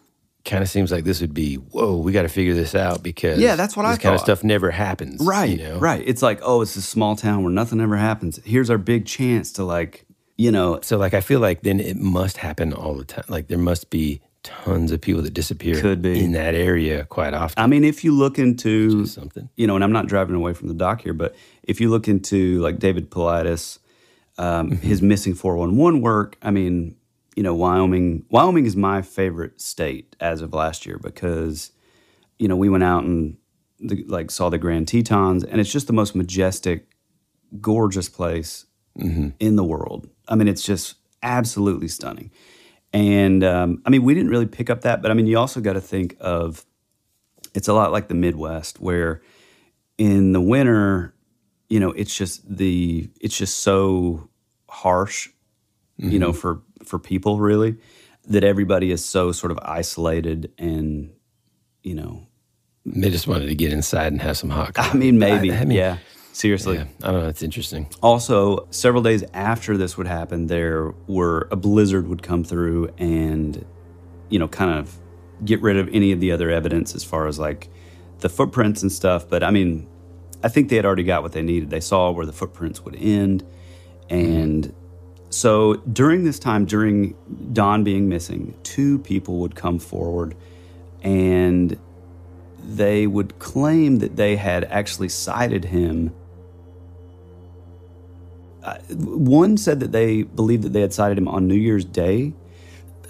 [0.45, 3.39] kind of seems like this would be whoa, we got to figure this out because
[3.41, 5.79] Yeah, that's what I this kind of stuff never happens, Right, You know?
[5.79, 6.03] right.
[6.07, 8.39] It's like, oh, it's a small town where nothing ever happens.
[8.45, 10.05] Here's our big chance to like,
[10.37, 13.25] you know, So like I feel like then it must happen all the time.
[13.29, 16.25] Like there must be tons of people that disappear Could be.
[16.25, 17.63] in that area quite often.
[17.63, 19.49] I mean, if you look into something.
[19.57, 22.09] you know, and I'm not driving away from the dock here, but if you look
[22.09, 23.79] into like David Paulides,
[24.39, 24.87] um, Mm-hmm.
[24.87, 26.97] his missing 411 work, I mean,
[27.37, 31.73] you know, Wyoming, Wyoming is my favorite state as of last year because,
[32.39, 33.37] you know, we went out and
[33.79, 36.87] the, like saw the Grand Tetons, and it's just the most majestic,
[37.61, 38.67] gorgeous place
[38.99, 39.29] Mm-hmm.
[39.39, 40.09] in the world.
[40.29, 42.31] I mean, it's just absolutely stunning.
[42.93, 45.61] And um, I mean, we didn't really pick up that, but I mean, you also
[45.61, 46.65] got to think of
[47.55, 49.23] it's a lot like the Midwest, where
[49.99, 51.15] in the winter,
[51.69, 54.29] you know, it's just the it's just so
[54.69, 55.29] harsh,
[55.99, 57.77] you know, for for people really,
[58.27, 61.13] that everybody is so sort of isolated and
[61.83, 62.27] you know,
[62.85, 64.73] They just wanted to get inside and have some hot.
[64.77, 65.99] I mean, maybe, I, I mean, yeah.
[66.33, 66.77] Seriously.
[66.77, 67.29] Yeah, I don't know.
[67.29, 67.89] It's interesting.
[68.03, 73.65] Also, several days after this would happen, there were a blizzard would come through and,
[74.29, 74.97] you know, kind of
[75.45, 77.69] get rid of any of the other evidence as far as like
[78.21, 79.29] the footprints and stuff.
[79.29, 79.89] But I mean,
[80.43, 81.71] I think they had already got what they needed.
[81.71, 83.45] They saw where the footprints would end.
[84.09, 84.73] And
[85.31, 87.17] so during this time, during
[87.53, 90.37] Don being missing, two people would come forward
[91.03, 91.79] and
[92.63, 96.13] they would claim that they had actually sighted him.
[98.63, 102.33] Uh, one said that they believed that they had sighted him on New Year's Day.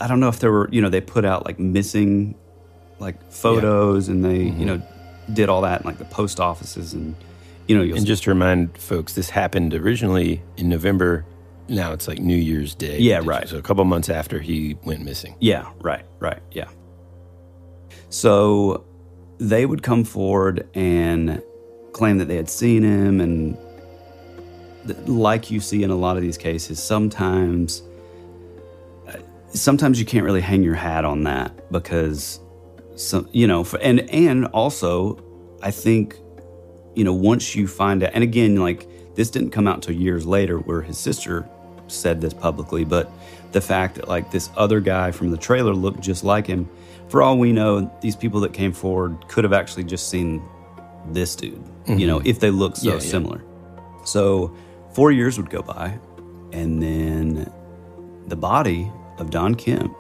[0.01, 2.35] I don't know if there were, you know, they put out like missing
[2.99, 4.83] like photos and they, you know,
[5.33, 7.15] did all that in like the post offices and,
[7.67, 11.25] you know, you'll And just to remind folks, this happened originally in November.
[11.69, 12.99] Now it's like New Year's Day.
[12.99, 13.49] Yeah, right.
[13.49, 15.37] So a couple months after he went missing.
[15.41, 16.69] Yeah, right, right, yeah.
[18.09, 18.85] So
[19.39, 21.43] they would come forward and
[21.93, 23.57] claim that they had seen him, and
[25.07, 27.83] like you see in a lot of these cases, sometimes,
[29.53, 32.41] sometimes you can't really hang your hat on that because,
[32.97, 35.23] some, you know, for, and and also,
[35.63, 36.17] I think,
[36.95, 40.27] you know, once you find out, and again, like this didn't come out until years
[40.27, 41.49] later, where his sister
[41.89, 43.11] said this publicly, but
[43.53, 46.69] the fact that like this other guy from the trailer looked just like him,
[47.09, 50.41] for all we know, these people that came forward could have actually just seen
[51.09, 52.29] this dude, you know, mm-hmm.
[52.29, 53.01] if they look so Yeah, yeah.
[53.01, 53.43] similar.
[54.05, 54.55] So
[55.01, 55.99] four years would go by,
[56.53, 57.51] and then
[58.27, 59.97] the body of Don Kemp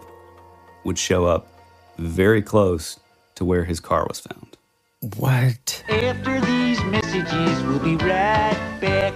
[0.84, 1.48] would show up
[1.96, 3.00] very close
[3.36, 4.58] to where his car was found.
[5.16, 5.82] What?
[5.88, 9.14] After these messages, we'll be right back.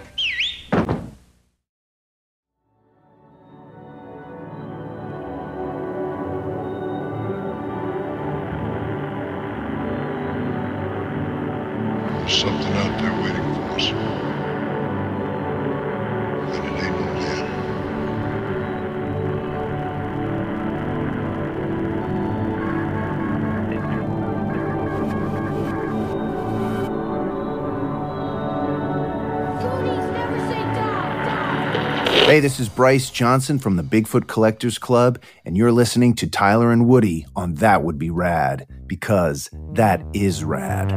[32.65, 37.27] Is Bryce Johnson from the Bigfoot Collectors Club, and you're listening to Tyler and Woody
[37.37, 40.89] on That Would Be Rad, because that is rad.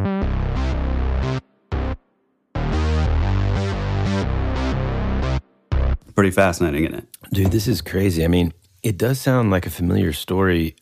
[6.15, 7.08] Pretty fascinating, isn't it?
[7.34, 8.23] Dude, this is crazy.
[8.23, 10.77] I mean, it does sound like a familiar story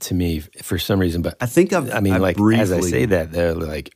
[0.00, 1.90] to me for some reason, but I think I've.
[1.90, 3.94] I mean, I've like as I say that, they're like,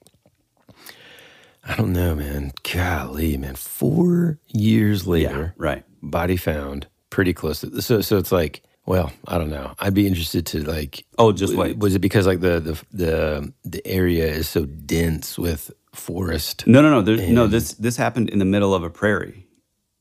[1.63, 2.53] I don't know, man.
[2.73, 3.55] Golly, man.
[3.55, 5.85] Four years later, right?
[6.11, 7.83] Body found pretty close to.
[7.83, 9.75] So, so it's like, well, I don't know.
[9.79, 11.05] I'd be interested to like.
[11.19, 11.79] Oh, just w- wait.
[11.79, 16.67] Was it because like the the the the area is so dense with forest?
[16.67, 17.03] No, no, no.
[17.03, 19.47] There's, no, this this happened in the middle of a prairie.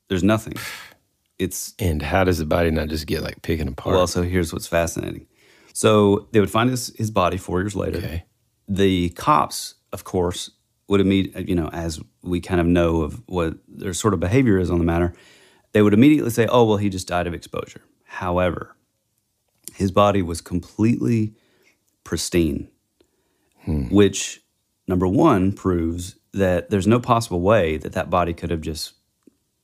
[0.08, 0.54] There's nothing.
[1.38, 3.96] It's And how does the body not just get like picking apart?
[3.96, 4.08] well.
[4.08, 5.28] So here's what's fascinating.
[5.74, 7.98] So they would find his his body four years later.
[7.98, 8.24] Okay.
[8.68, 10.50] The cops, of course,
[10.88, 14.58] would immediately, you know, as we kind of know of what their sort of behavior
[14.58, 15.14] is on the matter,
[15.76, 18.78] they would immediately say, "Oh, well, he just died of exposure." However,
[19.74, 21.34] his body was completely
[22.06, 22.70] pristine,
[23.92, 24.42] which
[24.88, 28.94] number one proves that there's no possible way that that body could have just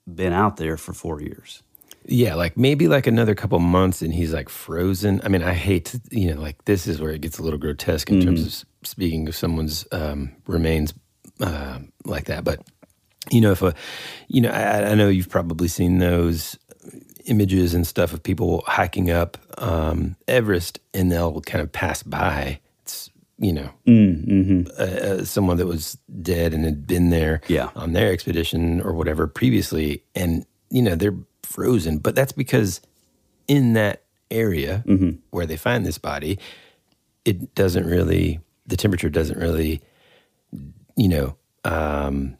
[0.06, 1.64] been out there for four years.
[2.04, 5.22] Yeah, like maybe like another couple months and he's like frozen.
[5.24, 7.60] I mean, I hate to, you know, like this is where it gets a little
[7.60, 10.94] grotesque in terms of speaking of someone's um, remains
[11.40, 12.44] uh, like that.
[12.44, 12.68] But,
[13.32, 13.74] you know, if a,
[14.28, 16.58] you know, I, I know you've probably seen those
[17.26, 22.60] images and stuff of people hiking up um, Everest and they'll kind of pass by.
[22.84, 24.64] It's, you know, Mm-hmm.
[24.78, 27.70] uh, uh, someone that was dead and had been there Yeah.
[27.76, 31.98] on their expedition or whatever previously, and you know they're frozen.
[32.00, 32.82] But that's because
[33.48, 35.12] in that area Mm-hmm.
[35.32, 36.38] where they find this body,
[37.26, 39.82] it doesn't really the temperature doesn't really,
[40.96, 42.38] you know, um,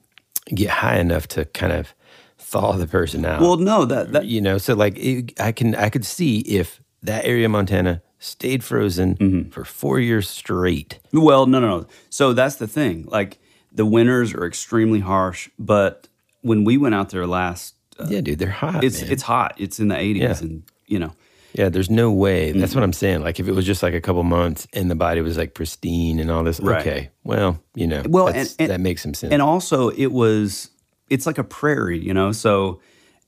[0.54, 1.94] get high enough to kind of
[2.38, 3.42] thaw the person out.
[3.42, 6.82] Well, no, that that you know, so like it, I can I could see if
[7.04, 9.50] that area of Montana stayed frozen Mm-hmm.
[9.50, 11.00] for four years straight.
[11.12, 11.88] Well, no, no, no.
[12.10, 13.06] So that's the thing.
[13.10, 13.40] Like
[13.72, 16.08] the winters are extremely harsh, but
[16.42, 18.84] when we went out there last, uh, yeah, dude, they're hot.
[18.84, 19.12] it's man.
[19.12, 19.56] it's hot.
[19.58, 20.38] It's in the 80s, Yeah.
[20.42, 21.14] and you know,
[21.54, 22.50] Yeah, there's no way.
[22.52, 22.60] Mm-hmm.
[22.60, 23.22] That's what I'm saying.
[23.22, 26.20] Like if it was just like a couple months and the body was like pristine
[26.20, 26.82] and all this, Right.
[26.82, 27.10] okay.
[27.24, 29.34] Well, you know, Well, and- and- that makes some sense.
[29.34, 30.70] and also it was
[31.10, 32.32] it's like a prairie, you know.
[32.32, 32.80] So,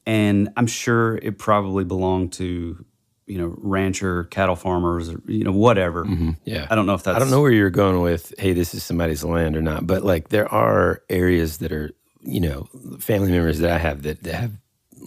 [0.05, 2.83] and I'm sure it probably belonged to
[3.25, 6.03] you know rancher cattle farmers, or, you know, whatever.
[6.05, 6.31] Mm-hmm.
[6.45, 8.33] yeah, I don't know if that's I don't know where you're going with.
[8.37, 11.91] Hey, this is somebody's land or not, but like there are areas that are
[12.25, 14.51] you know, family members that I have that, that have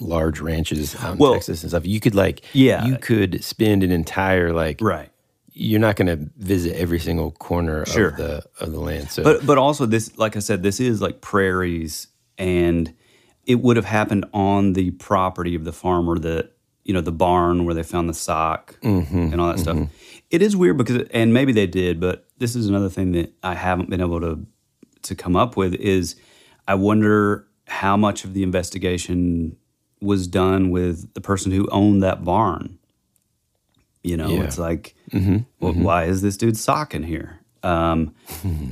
[0.01, 1.87] large ranches out in Well- Texas and stuff.
[1.87, 2.85] You could like, Yeah.
[2.87, 5.11] you could spend an entire like, Right.
[5.59, 8.09] You're not going to visit every single corner Sure.
[8.09, 9.11] of the of the land.
[9.11, 12.93] So, But but also this, like I said, this is like prairies, and
[13.47, 16.53] it would have happened on the property of the farmer that
[16.85, 19.77] you know the barn where they found the sock Mhm, and all that stuff.
[19.79, 19.89] mhm.
[20.31, 23.55] It is weird because, and maybe they did, but this is another thing that I
[23.55, 24.45] haven't been able to
[25.05, 26.17] to come up with is
[26.69, 29.57] I wonder how much of the investigation
[30.01, 32.79] was done with the person who owned that barn.
[34.03, 34.43] You know, Yeah.
[34.45, 35.83] it's like, Mhm, well, mhm.
[35.83, 37.41] why is this dude socking here?
[37.63, 38.13] Um,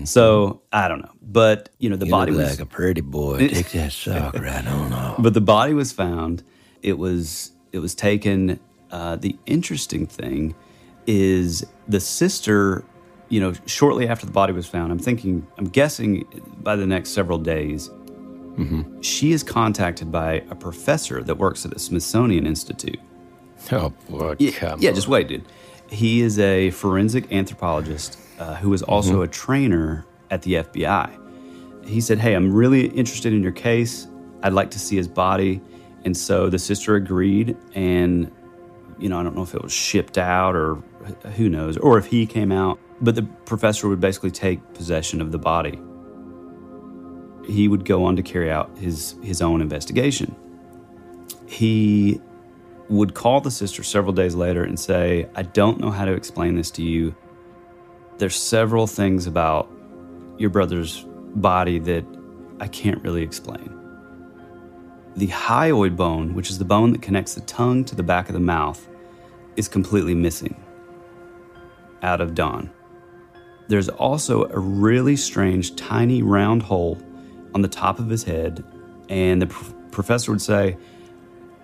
[0.04, 3.00] so I don't know, but you know, the You body look was like a pretty
[3.00, 3.48] boy.
[3.48, 5.16] Take that sock right on off.
[5.20, 6.42] But the body was found.
[6.82, 8.60] It was it was taken.
[8.92, 10.54] Uh, the interesting thing
[11.06, 12.84] is the sister.
[13.30, 16.24] You know, shortly after the body was found, I'm thinking, I'm guessing
[16.62, 17.90] by the next several days,
[19.00, 23.00] she is contacted by a professor that works at the Smithsonian Institute.
[23.72, 25.44] Oh boy, Yeah, yeah just wait, dude.
[25.90, 29.24] He is a forensic anthropologist uh, who is also Mhm.
[29.24, 31.10] a trainer at the FBI.
[31.84, 34.06] He said, Hey, I'm really interested in your case.
[34.42, 35.60] I'd like to see his body.
[36.04, 37.56] And so the sister agreed.
[37.74, 38.30] And,
[38.98, 40.82] you know, I don't know if it was shipped out or
[41.36, 42.78] who knows, or if he came out.
[43.00, 45.78] But the professor would basically take possession of the body.
[47.46, 50.34] He would go on to carry out his, his own investigation.
[51.46, 52.20] He
[52.88, 56.56] would call the sister several days later and say, I don't know how to explain
[56.56, 57.14] this to you.
[58.18, 59.70] There's several things about
[60.38, 61.04] your brother's
[61.34, 62.04] body that
[62.60, 63.70] I can't really explain.
[65.16, 68.34] The hyoid bone, which is the bone that connects the tongue to the back of
[68.34, 68.86] the mouth,
[69.56, 70.56] is completely missing
[72.02, 72.70] out of Don.
[73.68, 76.98] There's also a really strange, tiny, round hole
[77.54, 78.64] on the top of his head.
[79.08, 80.76] And the pr- professor would say,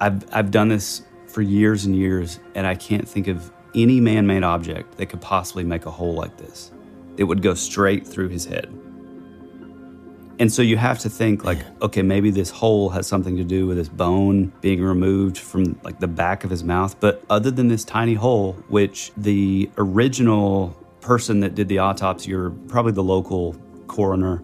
[0.00, 4.26] I've, I've done this for years and years, and I can't think of any man
[4.26, 6.72] made object that could possibly make a hole like this.
[7.16, 8.72] It would go straight through his head.
[10.40, 13.66] And so you have to think like, okay, maybe this hole has something to do
[13.66, 16.98] with this bone being removed from like the back of his mouth.
[16.98, 22.48] But other than this tiny hole, which the original person that did the autopsy, or
[22.48, 23.54] probably the local
[23.86, 24.42] coroner,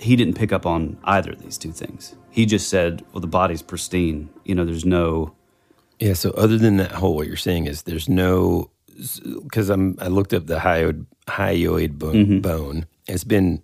[0.00, 2.14] he didn't pick up on either of these two things.
[2.30, 4.28] He just said, well, the body's pristine.
[4.44, 5.34] You know, there's no
[6.00, 6.14] Yeah.
[6.14, 8.70] So other than that whole, what you're saying is there's no
[9.42, 12.14] because I'm I looked up the hyoid hyoid bone.
[12.26, 12.42] Mhm.
[12.42, 12.86] bone.
[13.08, 13.62] It's been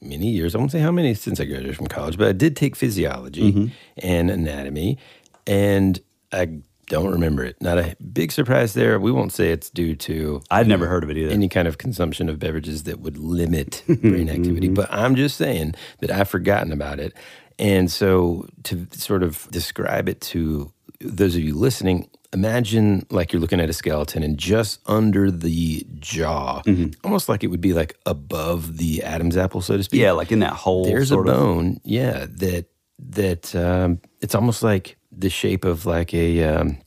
[0.00, 0.54] many years.
[0.54, 3.52] I won't say how many since I graduated from college, but I did take physiology
[3.52, 3.70] Mhm.
[3.98, 4.98] and anatomy,
[5.46, 6.00] and
[6.32, 6.48] I
[6.86, 7.60] don't remember it.
[7.60, 8.98] Not a big surprise there.
[9.00, 11.30] We won't say it's due to you never heard of it either.
[11.32, 14.68] Any kind of consumption of beverages that would limit brain activity.
[14.68, 17.14] But I'm just saying that I've forgotten about it.
[17.58, 23.40] And so to sort of describe it to those of you listening, imagine like you're
[23.40, 26.62] looking at a skeleton and just under the jaw,
[27.04, 30.00] almost like it would be like above the Adam's apple, so to speak.
[30.00, 31.34] Yeah, like in that hole, There's a sort of.
[31.36, 32.66] bone, yeah, that
[32.98, 36.78] that um, it's almost like the shape of like a um,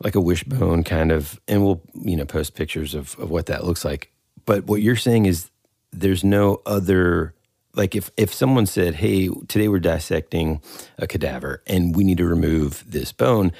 [0.00, 3.64] like a wishbone kind of, and we'll you know post pictures of of what that
[3.64, 4.10] looks like.
[4.44, 5.50] But what you're saying is
[5.92, 7.34] there's no other
[7.74, 10.60] like if if someone said, "Hey, today we're dissecting
[10.98, 13.52] a cadaver and we need to remove this bone."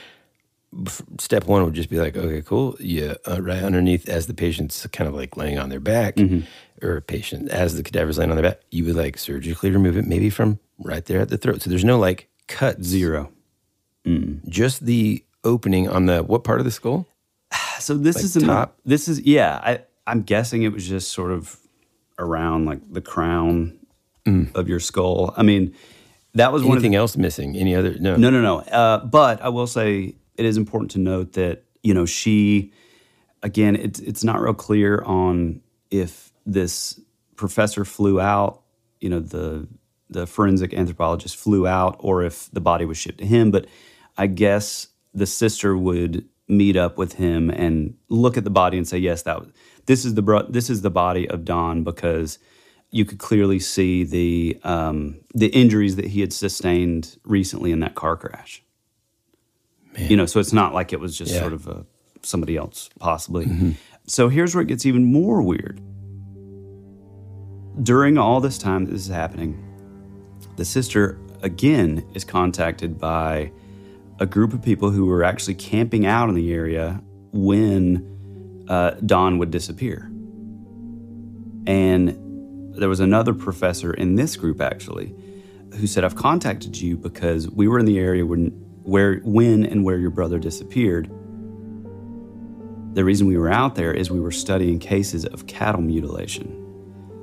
[1.20, 2.76] Step one would just be like, okay, cool.
[2.80, 6.18] Yeah, uh, right underneath, as the patient's kind of like laying on their back,
[6.82, 10.04] or patient as the cadaver's laying on their back, you would like surgically remove it,
[10.04, 11.62] maybe from right there at the throat.
[11.62, 13.32] So there's no like cut zero,
[14.48, 17.06] just the opening on the what part of the skull?
[17.78, 18.78] So this Like is an, top?
[18.84, 19.60] This is yeah.
[19.62, 21.58] I I'm guessing it was just sort of
[22.18, 23.78] around like the crown
[24.54, 25.34] of your skull.
[25.36, 25.74] I mean,
[26.34, 27.56] that was one the, Anything else missing?
[27.56, 27.98] Any other?
[27.98, 28.60] No, No, no, no.
[28.60, 32.72] Uh, but I will say it is important to note that you know she,
[33.42, 37.00] again, it's it's not real clear on if this
[37.36, 38.62] professor flew out.
[39.00, 39.68] You know the
[40.10, 43.50] the forensic anthropologist flew out, or if the body was shipped to him.
[43.50, 43.66] But
[44.16, 48.86] I guess the sister would meet up with him and look at the body and
[48.86, 49.48] say, yes, that was,
[49.86, 52.38] this is the bro- this is the body of Don because
[52.90, 57.94] you could clearly see the um, the injuries that he had sustained recently in that
[57.94, 58.62] car crash.
[59.96, 61.40] You know, so it's not like it was just Yeah.
[61.40, 61.86] sort of a,
[62.22, 63.76] somebody else, possibly.
[64.06, 65.80] So here's where it gets even more weird.
[67.82, 69.63] During all this time that this is happening,
[70.56, 73.52] the sister again is contacted by
[74.20, 77.02] a group of people who were actually camping out in the area
[77.32, 80.10] when uh, Don would disappear.
[81.66, 85.14] And there was another professor in this group actually
[85.74, 88.48] who said, "I've contacted you because we were in the area when,
[88.84, 91.10] where, when, and where your brother disappeared.
[92.94, 96.60] The reason we were out there is we were studying cases of cattle mutilation.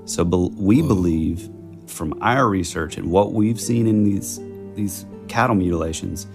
[0.06, 1.50] So bel we believe,
[1.92, 4.40] from our research and what we've seen in these
[4.76, 6.28] these cattle mutilations,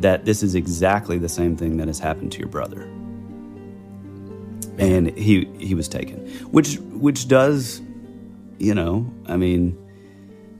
[0.00, 2.82] that this is exactly the same thing that has happened to your brother."
[4.78, 7.80] And he he was taken, which which does,
[8.58, 9.76] you know, I mean,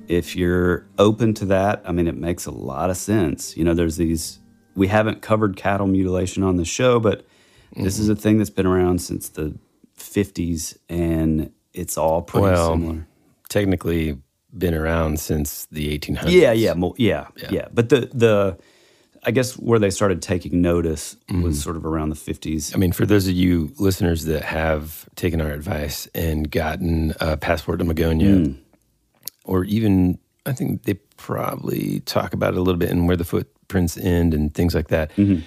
[0.08, 3.56] if you're open to that, I mean, it makes a lot of sense.
[3.56, 4.40] You know, there's these,
[4.74, 7.26] we haven't covered cattle mutilation on the show, but
[7.76, 8.12] this is mm-hmm.
[8.12, 9.56] a thing that's been around since the
[9.98, 13.06] 50s and it's all pretty well, similar.
[13.48, 14.18] technically
[14.56, 16.30] been around since the 1800s.
[16.30, 18.58] Yeah, yeah, mo- yeah, yeah, But the, the,
[19.24, 22.74] I guess where they started taking notice was sort of around the 50s.
[22.74, 27.36] I mean, for those of you listeners that have taken our advice and gotten a
[27.36, 28.56] passport to Magonia, Mm.
[29.44, 33.24] or even I think they probably talk about it a little bit and where the
[33.24, 35.10] footprints end and things like that.
[35.16, 35.40] Mm-hmm.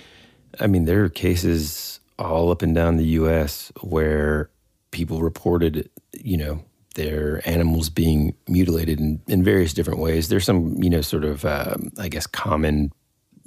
[0.59, 3.71] I mean, there are cases all up and down the U.S.
[3.81, 4.51] where
[4.91, 6.63] people reported, you know,
[6.95, 10.29] their animals being mutilated in, in various different ways.
[10.29, 12.91] There's some, you know, sort of, um, I guess, common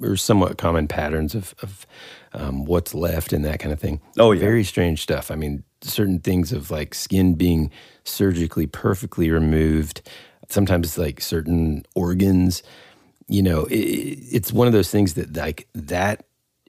[0.01, 1.85] or somewhat common patterns of, of
[2.33, 4.01] um, what's left and that kind of thing.
[4.17, 4.41] Oh, yeah.
[4.41, 5.31] Very strange stuff.
[5.31, 7.71] I mean, certain things of like skin being
[8.03, 10.01] surgically perfectly removed,
[10.49, 12.61] sometimes like certain organs,
[13.27, 16.25] you know, it, it's one of those things that like that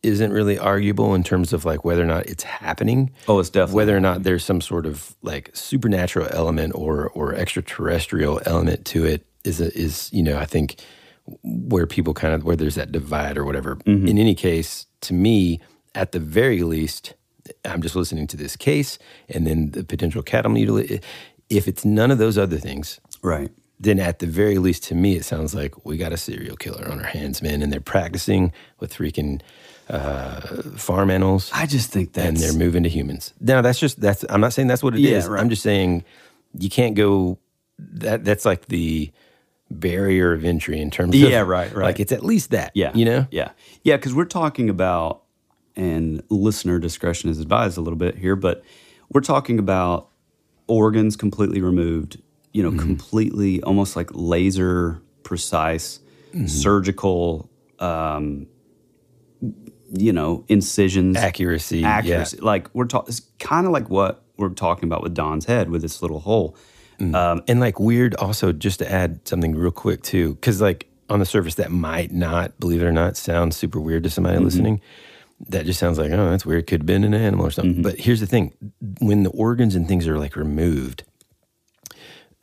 [0.07, 3.11] isn't really arguable in terms of like whether or not it's happening.
[3.29, 7.35] Oh, it's definitely whether or not there's some sort of like supernatural element or or
[7.35, 10.77] extraterrestrial element to it is a, is you know I think
[11.43, 13.77] where people kind of where there's that divide or whatever.
[13.77, 14.07] Mm-hmm.
[14.09, 15.61] In any case, to me,
[15.95, 17.15] at the very least,
[17.65, 18.99] I'm just listening to this case
[19.29, 21.01] and then the potential cattle mutilation.
[21.49, 23.51] If it's none of those other things, Right.
[23.81, 26.89] then at the very least, to me, it sounds like we got a serial killer
[26.89, 29.41] on our hands, man, and they're practicing with freaking
[29.89, 30.41] uh,
[30.77, 31.51] farm animals.
[31.55, 32.27] I just think that's.
[32.27, 33.33] and they're moving to humans.
[33.41, 34.25] Now, that's just that's.
[34.29, 35.25] I'm not saying that's what it is.
[35.25, 35.41] Yeah, right.
[35.41, 36.05] I'm just saying
[36.59, 37.39] you can't go.
[37.79, 39.13] That that's like the
[39.71, 41.85] barrier of entry in terms of Yeah, right, right.
[41.85, 42.73] Like it's at least that.
[42.75, 42.93] Yeah.
[42.95, 43.27] you know.
[43.31, 43.51] Yeah.
[43.83, 43.97] Yeah.
[43.97, 45.23] Because we're talking about,
[45.75, 48.63] and listener discretion is advised a little bit here, but
[49.13, 50.09] we're talking about
[50.69, 52.21] organs completely removed,
[52.53, 56.01] you know, completely almost like laser precise,
[56.47, 58.47] surgical, um,
[59.93, 61.17] you know, incisions.
[61.17, 61.89] Accuracy, yeah.
[61.89, 62.39] Accuracy.
[62.39, 65.83] Like we're talking, it's kind of like what we're talking about with Don's head with
[65.83, 66.57] this little hole.
[66.99, 67.15] Mm.
[67.15, 71.21] Um, and like weird also just to add something real quick too because like on
[71.21, 74.47] the surface that might not believe it or not sound super weird to somebody mm-hmm.
[74.47, 74.81] listening
[75.49, 77.83] that just sounds like oh that's weird could have been an animal or something mm-hmm.
[77.83, 78.53] but here's the thing
[79.01, 81.05] when the organs and things are like removed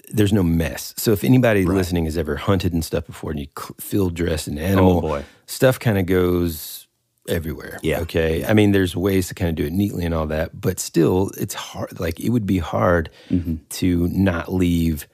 [0.10, 3.48] there's no mess so if anybody listening has ever hunted and stuff before and you
[3.58, 5.26] cl- field dress an animal oh, boy.
[5.48, 6.83] stuff kind of goes
[7.28, 8.02] everywhere Yeah.
[8.02, 10.80] okay i mean there's ways to kind of do it neatly and all that but
[10.80, 13.56] still it's hard like it would be hard mm-hmm.
[13.70, 15.08] to not leave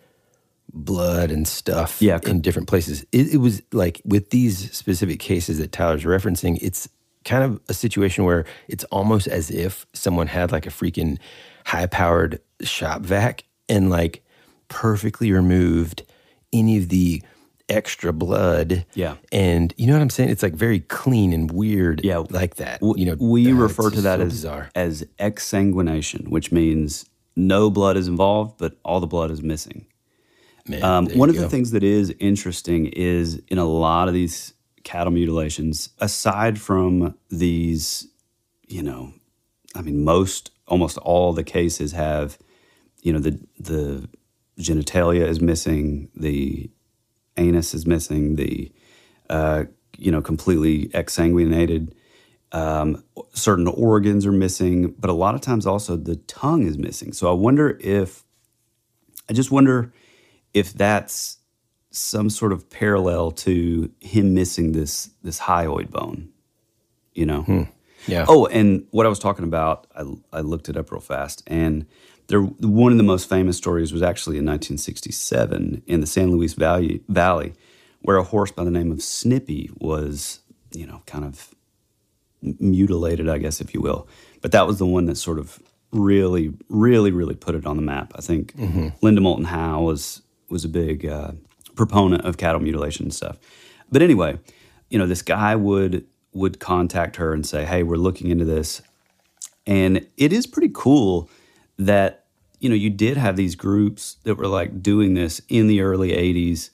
[0.72, 3.04] blood and stuff Yeah, in different places.
[3.12, 6.88] It, it was like with these specific cases that Tyler's referencing, it's
[7.26, 11.18] kind of a situation where it's almost as if someone had like a freaking
[11.66, 14.24] high powered shop vac and like
[14.68, 16.04] perfectly removed
[16.54, 17.22] any of the
[17.70, 18.86] extra blood.
[18.96, 19.16] Yeah.
[19.32, 20.30] And you know what I'm saying?
[20.30, 22.24] It's like very clean and weird Yeah.
[22.30, 22.80] like that.
[22.82, 24.70] W- you know, we uh, refer to that so as bizarre.
[24.76, 27.06] as exsanguination, which means
[27.36, 29.86] no blood is involved, but all the blood is missing.
[30.68, 34.54] Man, Um, one of the things that is interesting is in a lot of these
[34.84, 38.08] cattle mutilations, aside from these,
[38.68, 39.14] you know,
[39.76, 42.38] I mean, most, almost all the cases have,
[43.02, 44.08] you know, the the
[44.60, 46.70] genitalia is missing, the
[47.40, 48.72] anus is missing, the,
[49.30, 49.64] uh,
[49.98, 51.94] you know, completely exsanguinated.
[52.52, 57.14] Um, certain organs are missing, but a lot of times also the tongue is missing.
[57.14, 58.24] So I wonder if,
[59.30, 59.94] I just wonder
[60.54, 61.38] if that's
[61.92, 66.30] some sort of parallel to him missing this this hyoid bone,
[67.14, 67.44] you know.
[68.08, 68.26] Yeah.
[68.28, 71.86] Oh, and what I was talking about, I, I looked it up real fast, and
[72.30, 76.54] there one of the most famous stories was actually in 1967 in the San Luis
[76.54, 77.54] Valley, Valley,
[78.02, 80.40] where a horse by the name of Snippy was,
[80.72, 81.54] you know, kind of
[82.42, 84.08] mutilated, I guess, if you will.
[84.42, 85.60] But that was the one that sort of
[85.92, 88.14] really, really, really put it on the map.
[88.16, 88.54] I think
[89.02, 91.32] Linda Moulton Howe was was a big uh,
[91.76, 93.38] proponent of cattle mutilation and stuff.
[93.92, 94.40] But anyway,
[94.90, 98.84] you know, this guy would would contact her and say, "Hey, we're looking into this,"
[99.66, 101.28] and it is pretty cool
[101.80, 102.19] that
[102.60, 106.10] you know you did have these groups that were like doing this in the early
[106.12, 106.70] '80s.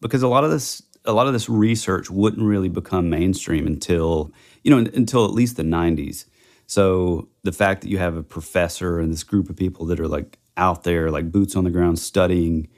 [0.00, 4.30] because a lot of this a lot of this research wouldn't really become mainstream until
[4.62, 6.26] you know until at least the 90s
[6.66, 10.06] so the fact that you have a professor and this group of people that are
[10.08, 12.68] like out there like boots on the ground studying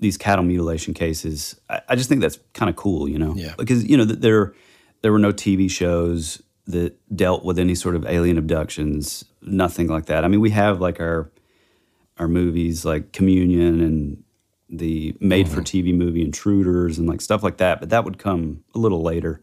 [0.00, 3.54] these cattle mutilation cases i, I just think that's kind of cool you know Yeah.
[3.56, 4.52] because you know th- there
[5.02, 10.06] there were no tv shows that dealt with any sort of alien abductions nothing like
[10.06, 11.30] that i mean we have like our
[12.20, 14.22] our movies like communion and
[14.68, 18.62] the made for tv movie intruders and like stuff like that but that would come
[18.74, 19.40] a little later.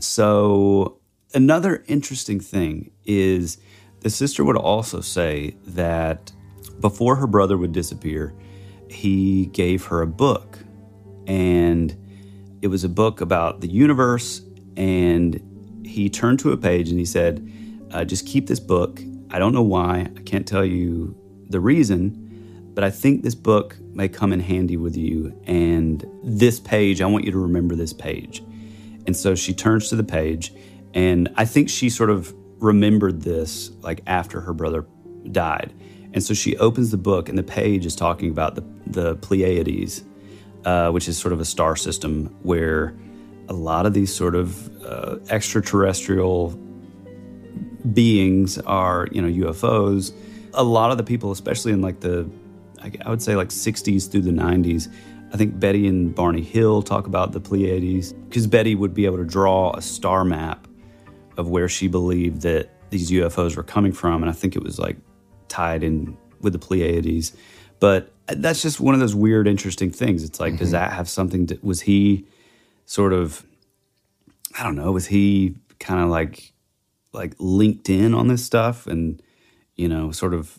[0.00, 1.00] So
[1.34, 3.58] another interesting thing is
[4.00, 6.32] the sister would also say that
[6.80, 8.32] before her brother would disappear
[8.88, 10.58] he gave her a book.
[11.26, 11.94] And
[12.62, 14.40] it was a book about the universe
[14.76, 15.42] and
[15.84, 17.46] he turned to a page and he said
[17.90, 19.00] uh, just keep this book.
[19.30, 20.08] I don't know why.
[20.16, 21.14] I can't tell you
[21.48, 26.60] the reason but i think this book may come in handy with you and this
[26.60, 28.42] page i want you to remember this page
[29.06, 30.52] and so she turns to the page
[30.94, 34.86] and i think she sort of remembered this like after her brother
[35.30, 35.72] died
[36.12, 40.02] and so she opens the book and the page is talking about the, the pleiades
[40.64, 42.94] uh, which is sort of a star system where
[43.48, 46.50] a lot of these sort of uh, extraterrestrial
[47.92, 50.12] beings are, you know, UFOs.
[50.58, 52.28] A lot of the people, especially in like the,
[52.82, 54.92] I would say like 60s through the 90s,
[55.32, 59.18] I think Betty and Barney Hill talk about the Pleiades because Betty would be able
[59.18, 60.66] to draw a star map
[61.36, 64.22] of where she believed that these UFOs were coming from.
[64.22, 64.96] And I think it was like
[65.48, 67.36] tied in with the Pleiades.
[67.78, 70.24] But that's just one of those weird, interesting things.
[70.24, 70.72] It's like, does mm-hmm.
[70.72, 72.26] that have something to, was he
[72.84, 73.46] sort of,
[74.58, 76.52] I don't know, was he kind of like,
[77.12, 79.22] like linked in on this stuff and,
[79.78, 80.58] you know, sort of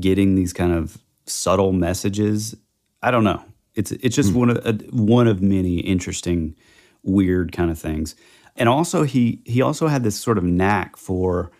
[0.00, 0.96] getting these kind of
[1.26, 2.56] subtle messages?
[3.02, 3.44] I don't know.
[3.74, 6.56] It's, it's just one of, uh, one of many interesting,
[7.02, 8.14] weird kind of things.
[8.56, 11.50] And also he, he also had this sort of knack for,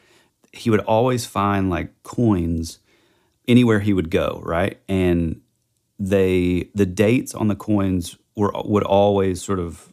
[0.53, 2.79] he would always find like coins
[3.47, 4.81] anywhere he would go, right?
[4.89, 5.41] And
[5.99, 9.93] they the dates on the coins were would always sort of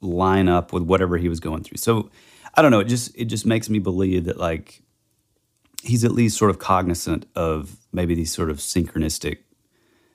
[0.00, 1.76] line up with whatever he was going through.
[1.76, 2.10] So
[2.54, 4.81] I don't know, it just it just makes me believe that like
[5.82, 9.38] he's at least sort of cognizant of maybe these sort of synchronistic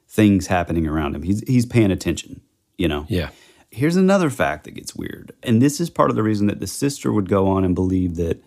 [0.07, 1.24] things happening around him.
[1.24, 2.41] He's he's paying attention,
[2.78, 3.05] you know.
[3.09, 3.30] Yeah.
[3.70, 5.34] Here's another fact that gets weird.
[5.43, 8.15] And this is part of the reason that the sister would go on and believe
[8.15, 8.41] that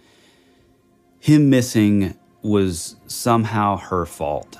[1.20, 4.56] him missing was somehow her fault.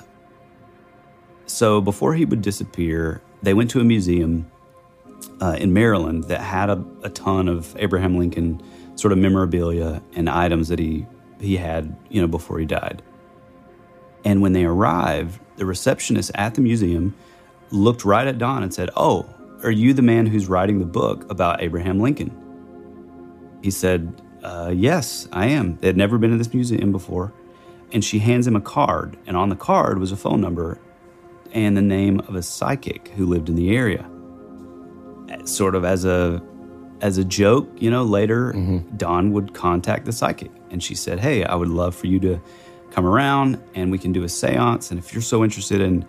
[1.47, 4.49] So before he would disappear, they went to a museum
[5.41, 8.61] uh, in Maryland that had a, a ton of Abraham Lincoln
[8.95, 11.07] sort of memorabilia and items that he
[11.41, 13.01] he had, you know, before he died.
[14.23, 17.15] And when they arrived, the receptionist at the museum
[17.71, 19.25] looked right at Don and said, "Oh,
[19.63, 22.31] are you the man who's writing the book about Abraham Lincoln?"
[23.61, 27.33] He said, uh, "Yes, I am." They had never been to this museum before,
[27.91, 30.79] and she hands him a card, and on the card was a phone number
[31.53, 34.09] and the name of a psychic who lived in the area.
[35.45, 36.41] Sort of as a
[37.01, 38.53] as a joke, you know, later
[38.97, 42.41] Don would contact the psychic and she said, "Hey, I would love for you to
[42.91, 46.05] come around and we can do a séance and if you're so interested in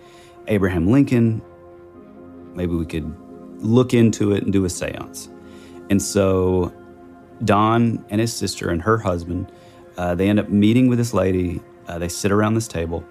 [0.49, 1.43] Abraham Lincoln,
[2.55, 3.15] maybe we could
[3.59, 5.29] look into it and do a séance."
[5.91, 6.73] And so
[7.45, 9.51] Don and his sister and her husband,
[9.97, 11.61] uh, they end up meeting with this lady.
[11.89, 13.05] Uh, they sit around this table,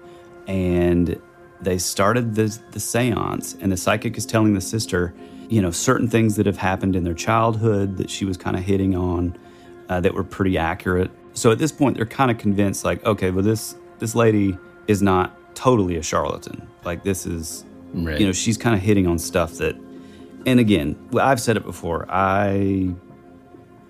[0.46, 1.20] and
[1.60, 3.56] they started the the séance.
[3.60, 5.14] And the psychic is telling the sister,
[5.48, 8.62] you know, certain things that have happened in their childhood that she was kind of
[8.62, 9.36] hitting on,
[9.88, 11.10] uh, that were pretty accurate.
[11.34, 14.58] So at this point, they're kind of convinced, like, okay, well this this lady
[14.88, 16.66] is not totally a charlatan.
[16.84, 17.64] Like this is,
[17.94, 18.18] Right.
[18.18, 19.76] you know, she's kind of hitting on stuff that.
[20.44, 22.04] And again, I've said it before.
[22.10, 22.94] I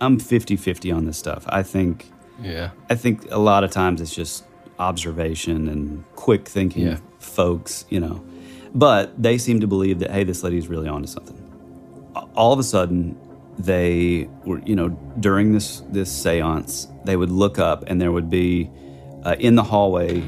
[0.00, 1.44] I'm 50-50 on this stuff.
[1.48, 2.10] I think
[2.42, 2.70] Yeah.
[2.90, 4.44] I think a lot of times it's just
[4.78, 6.96] observation and quick thinking Yeah.
[7.20, 8.22] folks, you know.
[8.74, 11.38] But they seem to believe that hey, this lady's really onto something.
[12.34, 13.16] All of a sudden,
[13.64, 14.88] they were, you know,
[15.20, 18.70] during this this séance, they would look up and there would be
[19.24, 20.22] uh, in the hallway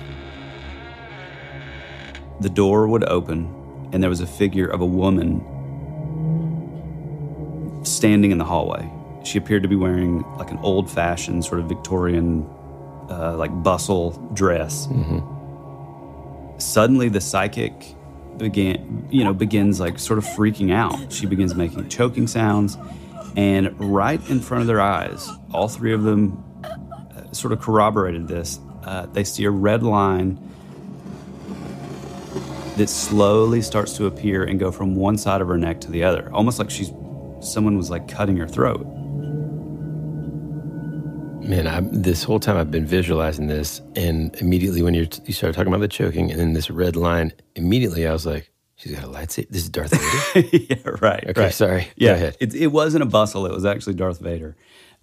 [2.41, 5.41] the door would open and there was a figure of a woman
[7.85, 8.91] standing in the hallway.
[9.25, 12.45] She appeared to be wearing like an old fashioned sort of Victorian,
[13.09, 14.89] uh, like bustle dress.
[16.59, 17.95] Suddenly, the psychic
[18.37, 21.13] began, you know, begins like sort of freaking out.
[21.13, 22.77] She begins making choking sounds,
[23.37, 28.29] and right in front of their eyes, all three of them uh, sort of corroborated
[28.29, 28.59] this.
[28.85, 30.39] Uh, they see a red line
[32.77, 36.03] that slowly starts to appear and go from one side of her neck to the
[36.03, 36.91] other, almost like she's
[37.41, 38.85] someone was like cutting her throat.
[41.47, 45.69] Man, I, this whole time I've been visualizing this, and immediately when you started talking
[45.69, 49.09] about the choking, and then this red line, immediately I was like, "She's got a
[49.09, 49.49] lightsaber.
[49.49, 49.93] This is Darth
[50.35, 51.25] Vader." yeah, right.
[51.29, 51.55] Okay, right.
[51.55, 51.89] sorry.
[51.97, 52.37] Yeah, Go ahead.
[52.41, 54.57] It, it wasn't a bustle; it was actually Darth Vader.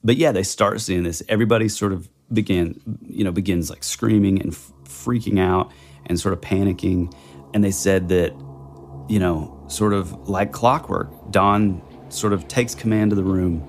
[0.03, 1.21] But yeah, they start seeing this.
[1.29, 5.71] Everybody sort of began, you know, begins like screaming and f- freaking out
[6.07, 7.13] and sort of panicking.
[7.53, 8.31] And they said that,
[9.09, 13.67] you know, sort of like clockwork, Don sort of takes command of the room,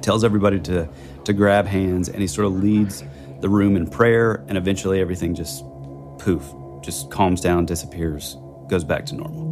[0.00, 0.88] tells everybody to
[1.24, 3.02] to grab hands, and he sort of leads
[3.40, 4.44] the room in prayer.
[4.48, 5.62] And eventually, everything just
[6.18, 6.42] poof,
[6.82, 8.36] just calms down, disappears,
[8.74, 9.44] goes back to normal.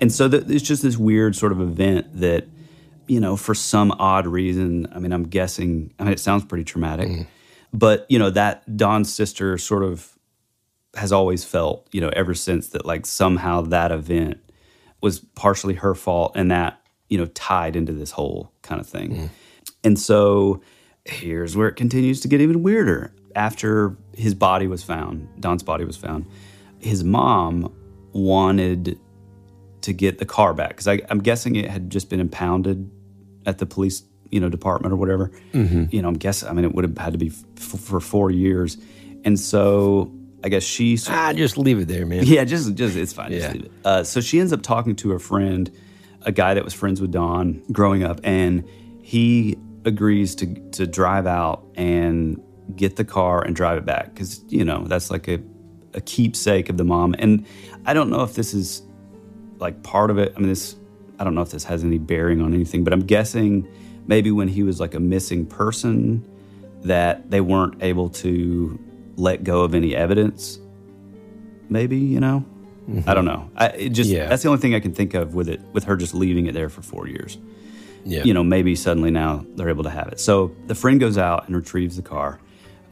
[0.00, 2.48] And so that it's just this weird sort of event that,
[3.06, 6.64] you know, for some odd reason, I mean, I'm guessing, I mean, it sounds pretty
[6.64, 7.22] traumatic, mm-hmm.
[7.72, 10.18] but, you know, that Don's sister sort of
[10.96, 14.40] has always felt, you know, ever since that like somehow that event
[15.00, 19.10] was partially her fault and that, you know, tied into this whole kind of thing.
[19.10, 19.26] Mm-hmm.
[19.84, 20.60] And so
[21.04, 23.12] here's where it continues to get even weirder.
[23.36, 26.26] After his body was found, Don's body was found,
[26.78, 27.72] his mom
[28.12, 28.98] wanted
[29.82, 32.90] to get the car back because I'm guessing it had just been impounded
[33.44, 35.30] at the police, you know, department or whatever.
[35.52, 35.92] Mhm.
[35.92, 36.48] You know, I'm guessing.
[36.48, 37.44] I mean, it would have had to be f-
[37.80, 38.76] for four years,
[39.24, 40.10] and so
[40.42, 40.98] I guess she.
[41.08, 42.24] Ah, just leave it there, man.
[42.26, 43.30] Yeah, just just it's fine.
[43.30, 43.52] Just Yeah.
[43.52, 43.72] leave it.
[43.84, 45.70] Uh, so she ends up talking to her friend,
[46.22, 48.64] a guy that was friends with Don growing up, and
[49.02, 52.40] he agrees to to drive out and
[52.74, 55.38] get the car and drive it back because you know that's like a
[55.96, 57.14] a keepsake of the mom.
[57.18, 57.44] And
[57.84, 58.82] I don't know if this is
[59.58, 60.32] like part of it.
[60.36, 60.76] I mean, this
[61.18, 63.66] I don't know if this has any bearing on anything, but I'm guessing
[64.06, 66.24] maybe when he was like a missing person
[66.82, 68.78] that they weren't able to
[69.16, 70.60] let go of any evidence.
[71.68, 72.44] Maybe you know,
[72.88, 73.08] mm-hmm.
[73.08, 73.50] I don't know.
[73.56, 74.28] I it just Yeah.
[74.28, 76.52] that's the only thing I can think of with it with her just leaving it
[76.52, 77.38] there for four years.
[78.04, 78.22] Yeah.
[78.22, 80.20] You know, maybe suddenly now they're able to have it.
[80.20, 82.38] So the friend goes out and retrieves the car.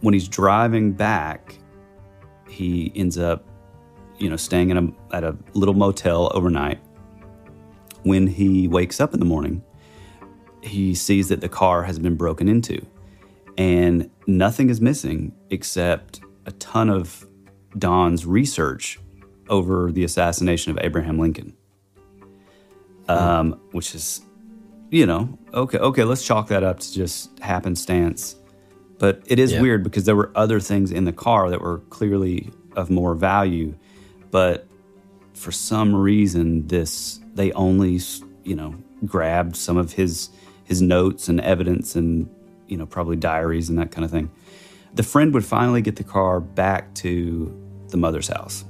[0.00, 1.57] When he's driving back,
[2.49, 3.45] he ends up,
[4.18, 6.80] you know, staying in a, at a little motel overnight.
[8.03, 9.62] When he wakes up in the morning,
[10.62, 12.84] he sees that the car has been broken into
[13.57, 17.26] and nothing is missing except a ton of
[17.78, 18.99] Don's research
[19.49, 21.55] over the assassination of Abraham Lincoln.
[23.07, 24.22] Um, which is,
[24.90, 28.36] you know, okay, okay, let's chalk that up to just happenstance.
[28.99, 29.61] But it is Yeah.
[29.62, 33.74] weird because there were other things in the car that were clearly of more value,
[34.30, 34.66] but
[35.34, 38.01] for some reason, this they only,
[38.45, 38.74] you know,
[39.05, 40.30] grabbed some of his
[40.64, 42.28] his notes and evidence and
[42.68, 44.30] you know probably diaries and that kind of thing.
[44.95, 47.53] The friend would finally get the car back to
[47.88, 48.64] the mother's house,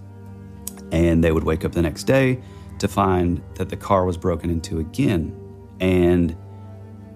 [0.91, 2.41] and they would wake up the next day
[2.79, 5.35] to find that the car was broken into again,
[5.81, 6.35] and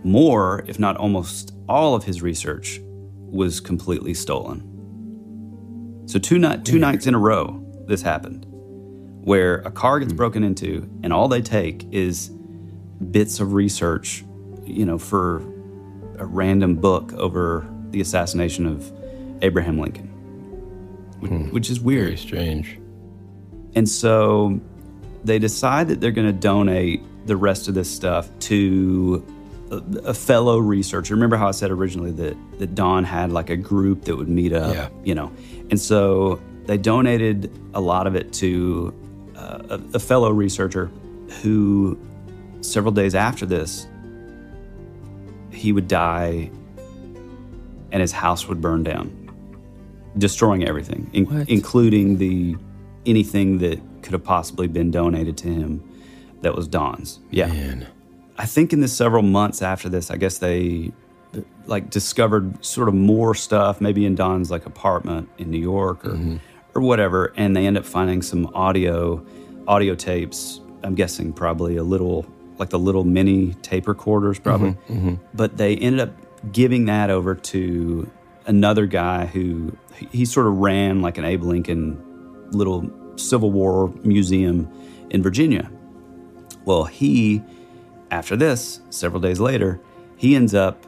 [0.04, 2.80] more, if not almost all of his research
[3.30, 4.64] was completely stolen.
[6.06, 8.46] So two night two nights in a row this happened
[9.24, 10.16] where a car gets hmm.
[10.16, 12.30] broken into and all they take is
[13.10, 14.24] bits of research,
[14.64, 15.42] you know, for
[16.18, 18.90] a random book over the assassination of
[19.42, 20.06] Abraham Lincoln.
[21.20, 21.50] Which, hmm.
[21.50, 22.06] which is weird.
[22.06, 22.78] Very strange.
[23.74, 24.60] And so
[25.24, 29.24] they decide that they're going to donate the rest of this stuff to
[29.70, 29.76] a,
[30.10, 31.14] a fellow researcher.
[31.14, 34.52] Remember how I said originally that, that Don had like a group that would meet
[34.52, 34.88] up, Yeah.
[35.04, 35.30] you know?
[35.70, 38.94] And so they donated a lot of it to
[39.36, 40.90] uh, a, a fellow researcher
[41.42, 41.98] who,
[42.60, 43.86] several days after this,
[45.52, 46.50] he would die
[47.90, 49.10] and his house would burn down,
[50.18, 52.56] destroying everything, in- including the
[53.06, 55.82] anything that could have possibly been donated to him
[56.42, 57.20] that was Don's.
[57.30, 57.46] Yeah.
[57.46, 57.86] Man.
[58.38, 60.92] I think in the several months after this, I guess they
[61.66, 66.12] like discovered sort of more stuff, maybe in Don's like apartment in New York or
[66.12, 66.36] mm-hmm.
[66.74, 69.24] or whatever, and they end up finding some audio
[69.66, 70.60] audio tapes.
[70.82, 72.24] I'm guessing probably a little
[72.58, 74.70] like the little mini tape recorders, probably.
[74.70, 75.14] Mm-hmm, mm-hmm.
[75.34, 78.10] But they ended up giving that over to
[78.46, 82.02] another guy who he- he sort of ran like an Abe Lincoln
[82.50, 84.70] little Civil War museum
[85.10, 85.70] in Virginia.
[86.64, 87.42] Well, he,
[88.10, 89.80] after this, several days later,
[90.16, 90.86] he ends up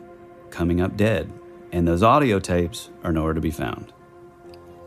[0.50, 1.32] coming up dead.
[1.72, 3.92] And those audio tapes are nowhere to be found.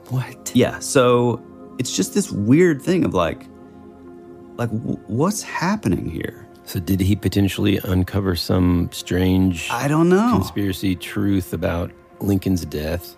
[0.09, 0.51] What?
[0.53, 0.79] Yeah.
[0.79, 1.41] So
[1.79, 3.45] it's just this weird thing of like,
[4.57, 6.47] like w- what's happening here?
[6.65, 10.31] So did he potentially uncover some strange I don't know.
[10.33, 13.15] conspiracy truth about Lincoln's death?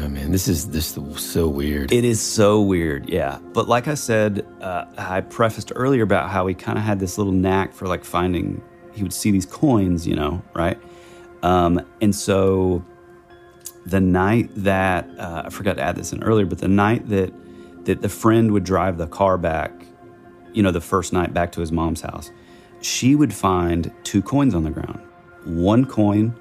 [0.00, 0.32] Know, man.
[0.32, 1.92] This is this is so weird.
[1.92, 3.38] It is so weird, yeah.
[3.52, 7.18] But like I said, uh, I prefaced earlier about how he kind of had this
[7.18, 8.62] little knack for like finding.
[8.92, 10.78] He would see these coins, you know, right?
[11.42, 12.84] Um, and so
[13.86, 17.32] the night that uh, I forgot to add this in earlier, but the night that
[17.84, 19.72] that the friend would drive the car back,
[20.52, 22.30] you know, the first night back to his mom's house,
[22.80, 25.00] she would find two coins on the ground.
[25.44, 26.34] One coin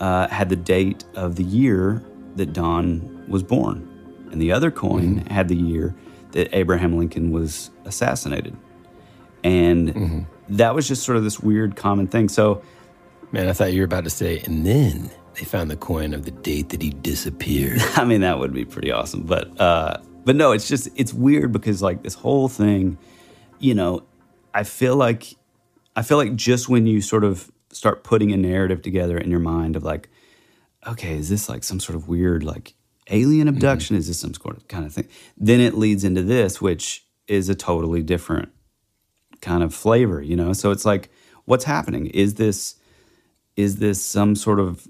[0.00, 2.02] uh, had the date of the year
[2.36, 3.88] that Don was born,
[4.30, 5.94] and the other coin had the year
[6.32, 8.56] that Abraham Lincoln was assassinated.
[9.42, 12.28] And that was just sort of this weird common thing.
[12.28, 12.62] So,
[13.32, 16.24] man, I thought you were about to say, and then they found the coin of
[16.24, 17.80] the date that he disappeared.
[17.96, 19.22] I mean, that would be pretty awesome.
[19.22, 22.98] But uh, but no, it's just it's weird because like this whole thing,
[23.58, 24.02] you know,
[24.52, 25.36] I feel like
[25.94, 29.40] I feel like just when you sort of start putting a narrative together in your
[29.40, 30.08] mind of like,
[30.86, 32.74] okay, is this like some sort of weird like
[33.10, 33.96] alien abduction?
[33.96, 35.08] Is this some sort of kind of thing?
[35.36, 38.50] Then it leads into this, which is a totally different
[39.40, 40.52] kind of flavor, you know.
[40.52, 41.10] So it's like,
[41.44, 42.06] what's happening?
[42.06, 42.76] Is this
[43.56, 44.86] is this some sort of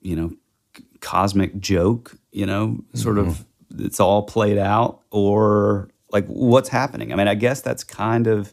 [0.00, 0.32] you know
[0.76, 2.16] c- cosmic joke?
[2.30, 3.44] You know, sort of
[3.78, 7.12] it's all played out, or like what's happening?
[7.12, 8.52] I mean, I guess that's kind of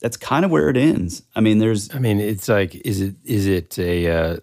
[0.00, 1.22] that's kind of where it ends.
[1.34, 4.36] I mean, there's I mean, it's like, is it is it a uh,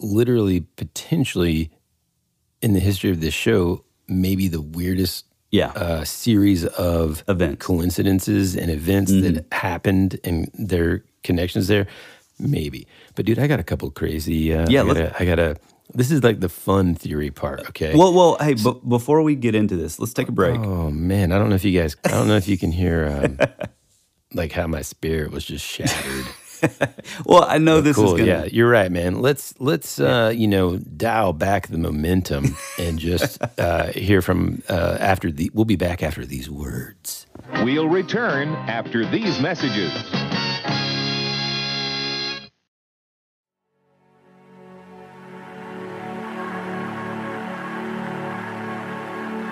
[0.00, 1.70] literally potentially
[2.62, 8.56] in the history of this show, maybe the weirdest yeah uh, series of events, coincidences,
[8.56, 11.86] and events that happened and their connections there?
[12.38, 14.52] Maybe, but dude, I got a couple crazy.
[14.52, 15.56] Uh, Yeah, I gotta, I gotta.
[15.94, 17.60] This is like the fun theory part.
[17.68, 17.94] Okay.
[17.94, 20.58] Well, well, hey, but before we get into this, let's take a break.
[20.58, 23.06] Oh man, I don't know if you guys, I don't know if you can hear
[23.06, 23.38] um,
[24.34, 26.26] like how my spirit was just shattered.
[27.26, 28.14] well, I know But this cool.
[28.14, 28.24] is gonna.
[28.24, 29.20] Yeah, you're right, man.
[29.20, 34.96] Let's let's uh, you know dial back the momentum and just uh, hear from uh,
[35.00, 35.50] after the.
[35.54, 37.26] We'll be back after these words.
[37.62, 39.92] We'll return after these messages.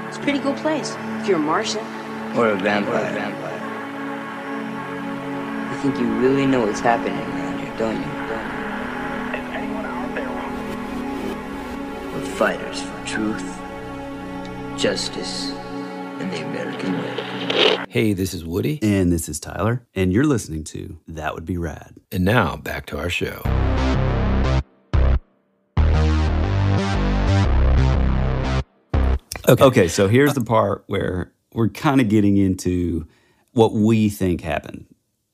[0.08, 1.84] It's a pretty cool place if you're a Martian.
[2.36, 3.12] Or a vampire.
[3.12, 3.51] vampire.
[5.82, 8.02] You think you really know what's happening around here, don't you?
[8.02, 10.30] Is anyone out there?
[12.12, 13.42] We're fighters for truth,
[14.78, 17.84] justice, and the American way.
[17.88, 18.78] Hey, this is Woody.
[18.80, 19.84] And this is Tyler.
[19.92, 21.96] And you're listening to That Would Be Rad.
[22.12, 23.42] And now back to our show.
[29.48, 29.64] Okay.
[29.64, 33.08] Okay, so here's the part where we're kind of getting into
[33.50, 34.86] what we think happened.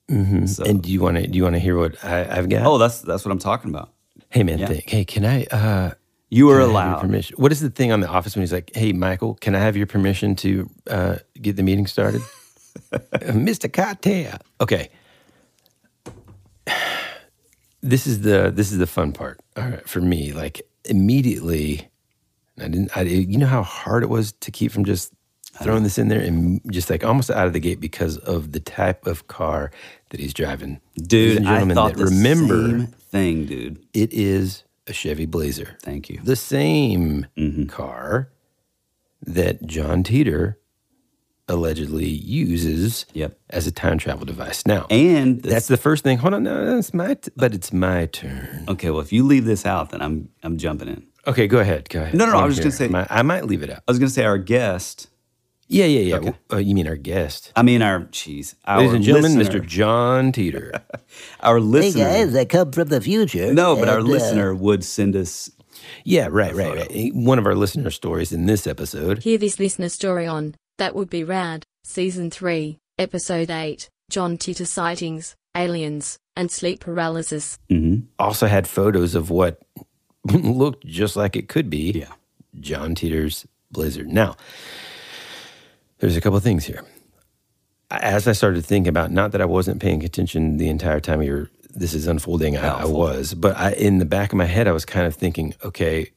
[0.08, 2.48] Hmm So- And do you want to do you want to hear what I, I've
[2.48, 2.64] got?
[2.66, 3.90] Oh, that's that's what I'm talking about.
[4.30, 4.66] hey man, yeah.
[4.66, 5.44] think, hey, can I?
[5.44, 5.90] uh
[6.30, 7.00] You are can I have your allowed.
[7.00, 7.36] permission.
[7.38, 9.76] What is the thing on the office when he's like, "Hey, Michael, can I have
[9.76, 12.20] your permission to uh, get the meeting started?"
[12.92, 13.66] Uh, Mr.
[13.72, 14.38] Carter.
[14.60, 14.88] Okay.
[17.82, 20.32] This is the this is the fun part All right, for me.
[20.32, 21.88] Like immediately,
[22.58, 22.96] I didn't.
[22.96, 25.12] I, you know how hard it was to keep from just
[25.62, 28.60] throwing this in there and just like almost out of the gate because of the
[28.60, 29.70] type of car
[30.10, 30.80] that he's driving.
[30.96, 33.84] Dude, and I thought that the remember same thing, dude.
[33.94, 35.76] it is a Chevy Blazer.
[35.82, 36.20] Thank you.
[36.22, 37.64] The same Mm-hmm.
[37.66, 38.30] car
[39.26, 40.54] that John Titor
[41.50, 43.38] allegedly uses Yep.
[43.50, 44.66] as a time travel device.
[44.66, 46.18] Now, And that's the first thing.
[46.18, 48.64] Hold on, no, that's my, t- but it's my turn.
[48.68, 51.06] Okay, well, if you leave this out, then I'm I'm jumping in.
[51.26, 51.88] Okay, go ahead.
[51.88, 52.14] Go ahead.
[52.14, 53.04] No, no, no, I was just gonna here.
[53.06, 53.78] say- My- I might leave it out.
[53.88, 55.08] I was gonna say our guest.
[55.68, 56.16] Yeah, yeah, yeah.
[56.16, 56.34] Okay.
[56.52, 57.52] Uh, you mean our guest?
[57.54, 58.54] I mean our cheese.
[58.64, 59.66] Our Ladies and gentlemen, listener- Mr.
[59.66, 60.80] John Titor.
[61.40, 62.04] Our listener.
[62.08, 63.52] Hey guys, I come from the future.
[63.52, 65.50] no, but our and, uh, listener would send us.
[66.04, 67.14] yeah, right, right, right.
[67.14, 69.22] One of our listener stories in this episode.
[69.22, 74.66] Hear this listener story on That Would Be Rad, Season 3, Episode 8 John Titor
[74.66, 77.58] Sightings, Aliens, and Sleep Paralysis.
[77.70, 78.06] Mm-hmm.
[78.18, 79.60] also had photos of what
[80.24, 82.12] looked just like it could be Yeah.
[82.58, 84.08] John Titor's Blizzard.
[84.08, 84.36] Now,
[85.98, 86.84] there's a couple of things here.
[87.90, 91.50] As I started thinking about, not that I wasn't paying attention the entire time were,
[91.70, 94.72] this is unfolding, I, I was, but I, in the back of my head, I
[94.72, 96.10] was kind of thinking, okay,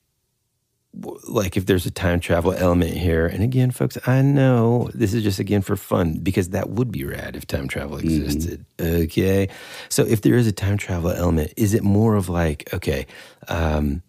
[1.30, 5.24] like if there's a time travel element here, and again, folks, I know this is
[5.24, 8.66] just again for fun because that would be rad if time travel existed.
[8.80, 9.48] Okay,
[9.88, 13.08] so if there is a time travel element, is it more of like, okay,
[13.48, 14.04] um,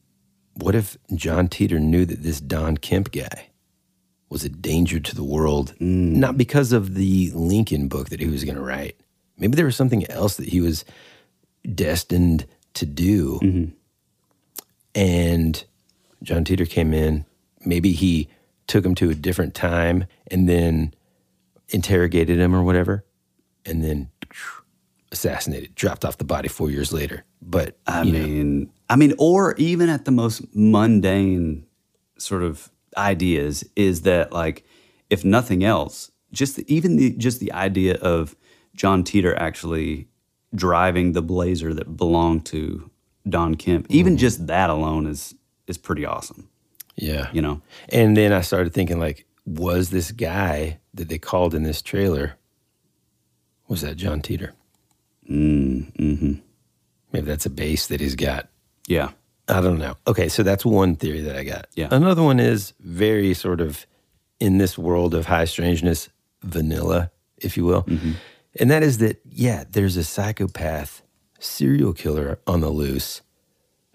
[0.54, 3.51] what if John Titor knew that this Don Kemp guy
[4.32, 8.44] was a danger to the world, not because of the Lincoln book that he was
[8.44, 8.96] going to write?
[9.38, 10.84] Maybe there was something else that he was
[11.74, 13.38] destined to do.
[14.94, 15.64] And
[16.22, 17.24] John Titor came in
[17.66, 18.28] maybe he
[18.66, 20.94] took him to a different time and then
[21.68, 23.04] interrogated him or whatever,
[23.64, 24.10] and then
[25.10, 27.24] assassinated, dropped off the body four years later.
[27.40, 31.66] But I you know, mean, I mean, or even at the most mundane
[32.18, 34.64] sort of ideas, is that like,
[35.10, 38.34] if nothing else, just the, even the just the idea of
[38.74, 40.08] John Titor actually
[40.54, 42.90] driving the Blazer that belonged to
[43.28, 45.34] Don Kemp, even just that alone is
[45.66, 46.48] is pretty awesome.
[46.96, 51.54] yeah, You know, And then I started thinking, like, was this guy that they called
[51.54, 52.34] in this trailer?
[53.68, 54.52] Was that John Titor?
[55.30, 56.34] mm, hmm
[57.12, 58.48] Maybe that's a base that he's got.
[58.88, 59.10] yeah,
[59.48, 59.96] I don't know.
[60.06, 61.66] Okay, so that's one theory that I got.
[61.74, 61.88] Yeah.
[61.90, 63.86] Another one is very sort of
[64.40, 66.08] in this world of high strangeness,
[66.42, 67.86] vanilla, if you will.
[68.58, 71.02] And that is that, yeah, there's a psychopath
[71.38, 73.22] serial killer on the loose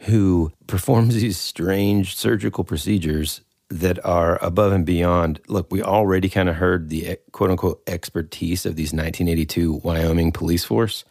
[0.02, 5.40] who performs these strange surgical procedures that are above and beyond.
[5.48, 10.32] Look, we already kind of heard the eh, quote unquote expertise of these 1982 Wyoming
[10.32, 11.04] police force.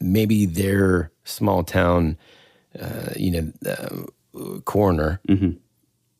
[0.00, 2.16] Maybe their small town,
[2.80, 5.20] uh, you know, uh, coroner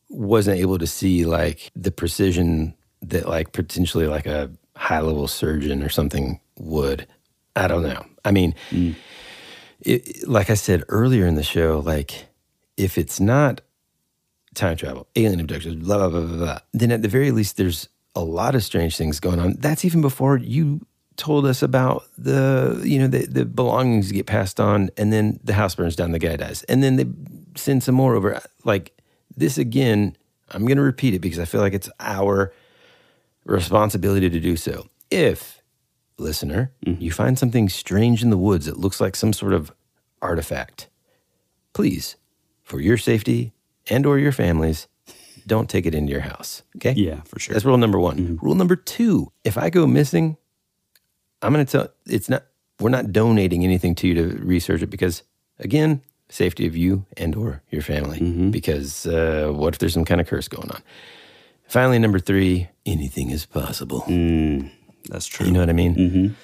[0.08, 5.82] wasn't able to see like the precision that like potentially like a high level surgeon
[5.82, 7.06] or something would.
[7.56, 8.04] I don't know.
[8.24, 8.54] I mean,
[9.80, 12.26] it, like I said earlier in the show, like
[12.76, 13.60] if it's not
[14.54, 17.88] time travel, alien abductions, blah, blah, blah, blah, blah, then at the very least, there's
[18.14, 19.54] a lot of strange things going on.
[19.58, 20.86] That's even before you
[21.16, 25.54] told us about the, you know, the, the belongings get passed on and then the
[25.54, 26.62] house burns down, the guy dies.
[26.64, 27.06] And then they
[27.56, 28.40] send some more over.
[28.64, 28.92] Like
[29.36, 30.16] this again,
[30.50, 32.52] I'm going to repeat it because I feel like it's our
[33.44, 34.88] responsibility to do so.
[35.10, 35.62] If,
[36.18, 37.00] listener, mm-hmm.
[37.00, 39.72] you find something strange in the woods that looks like some sort of
[40.22, 40.88] artifact,
[41.72, 42.16] please,
[42.62, 43.52] for your safety
[43.88, 44.88] and or your families,
[45.46, 46.62] don't take it into your house.
[46.76, 46.92] Okay?
[46.92, 47.52] yeah, for sure.
[47.52, 48.16] That's rule number one.
[48.16, 48.46] Mm-hmm.
[48.46, 50.36] Rule number two: if I go missing,
[51.44, 51.88] I'm going to tell.
[52.06, 52.44] It's not.
[52.80, 55.22] We're not donating anything to you to research it because,
[55.60, 58.18] again, safety of you and or your family.
[58.50, 60.82] Because uh, what if there's some kind of curse going on?
[61.68, 64.04] Finally, number three: anything is possible.
[65.08, 65.46] That's true.
[65.46, 65.94] You know what I mean?
[65.94, 66.34] Mm-hmm.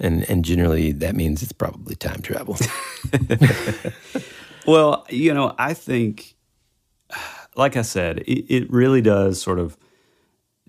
[0.00, 2.56] And and generally that means it's probably time travel.
[4.66, 6.36] Well, you know, I think,
[7.56, 9.76] like I said, it, it really does sort of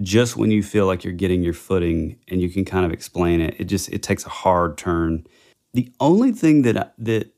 [0.02, 3.40] just when you feel like you're getting your footing and you can kind of explain
[3.42, 5.26] it, it just it takes a hard turn.
[5.74, 7.32] The only thing that I- that,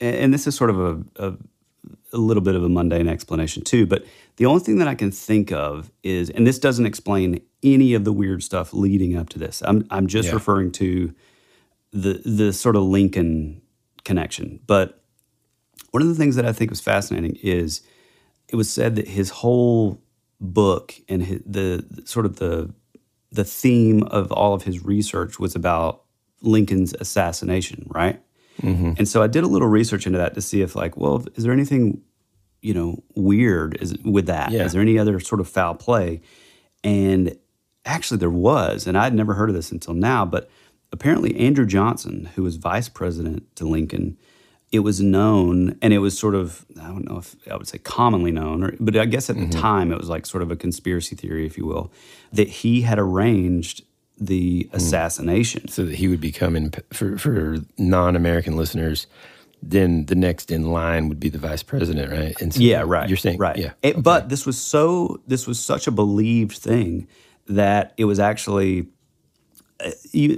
[0.00, 1.34] and this is sort of a, a
[2.12, 4.04] a little bit of a mundane explanation too, but
[4.36, 8.04] the only thing that I can think of is, and this doesn't explain any of
[8.04, 9.62] the weird stuff leading up to this.
[9.66, 10.34] I'm I'm just Yeah.
[10.34, 11.14] referring to
[11.92, 13.60] the the sort of Lincoln
[14.04, 14.60] connection.
[14.66, 15.02] But
[15.90, 17.80] one of the things that I think was fascinating is
[18.48, 20.00] it was said that his whole
[20.40, 22.72] book and his, the sort of the
[23.30, 26.02] the theme of all of his research was about
[26.40, 28.22] Lincoln's assassination, right?
[28.62, 28.94] Mm-hmm.
[28.96, 31.44] And so I did a little research into that to see if, like, well, is
[31.44, 32.00] there anything,
[32.62, 34.50] you know, weird is, with that?
[34.50, 34.64] Yeah.
[34.64, 36.22] Is there any other sort of foul play?
[36.82, 37.36] And
[37.84, 40.48] actually, there was, and I'd never heard of this until now, but
[40.90, 44.16] apparently Andrew Johnson, who was vice president to Lincoln,
[44.70, 47.78] it was known, and it was sort of, I don't know if I would say
[47.78, 50.56] commonly known, or, but I guess at the time it was like sort of a
[50.56, 51.90] conspiracy theory, if you will,
[52.32, 53.82] that he had arranged
[54.20, 55.68] the assassination.
[55.68, 59.06] so that he would become in for for non-American listeners.
[59.62, 62.40] Then the next in line would be the vice president, right?
[62.40, 63.08] And so yeah, right.
[63.08, 63.56] You're saying right?
[63.56, 67.08] Yeah, It- But this was so this was such a believed thing
[67.48, 68.86] that it was actually
[69.80, 69.90] uh,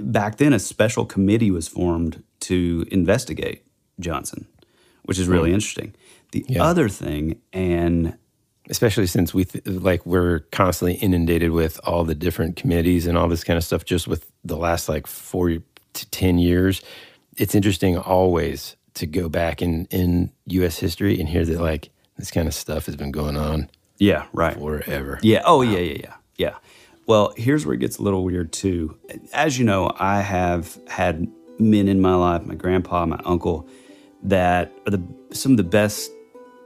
[0.03, 3.63] back then a special committee was formed to investigate
[3.99, 4.47] Johnson,
[5.03, 5.55] which is really Hmm.
[5.55, 5.93] interesting.
[6.31, 6.63] The Yeah.
[6.63, 8.15] other thing, and
[8.69, 13.27] especially since we th- like we're constantly inundated with all the different committees and all
[13.27, 15.49] this kind of stuff just with the last like 4
[15.93, 16.81] to 10 years
[17.37, 22.29] it's interesting always to go back in in US history and hear that like this
[22.31, 23.67] kind of stuff has been going on
[23.97, 24.53] yeah, right.
[24.53, 25.41] forever Yeah.
[25.45, 26.55] Oh, yeah, yeah, yeah, yeah.
[27.07, 28.95] Well, here's where it gets a little weird too.
[29.33, 31.27] As you know, I have had
[31.59, 33.67] men in my life, my grandpa, my uncle,
[34.23, 35.01] that are the
[35.31, 36.11] some of the best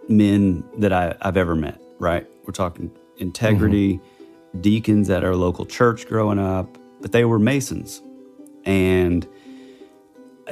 [0.09, 1.81] men that I, I've ever met.
[1.99, 2.27] Right?
[2.45, 4.61] We're talking integrity, mm-hmm.
[4.61, 8.01] deacons at our local church growing up, but they were Masons,
[8.65, 9.27] and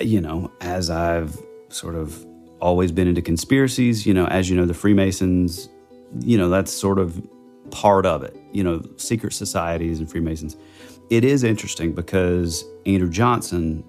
[0.01, 1.37] you know, as I've
[1.69, 2.25] sort of
[2.59, 5.69] always been into conspiracies, you know, as you know, the Freemasons,
[6.21, 7.21] you know, that's sort of
[7.71, 10.55] part of it, you know, secret societies and Freemasons.
[11.09, 13.83] It is interesting because Andrew Johnson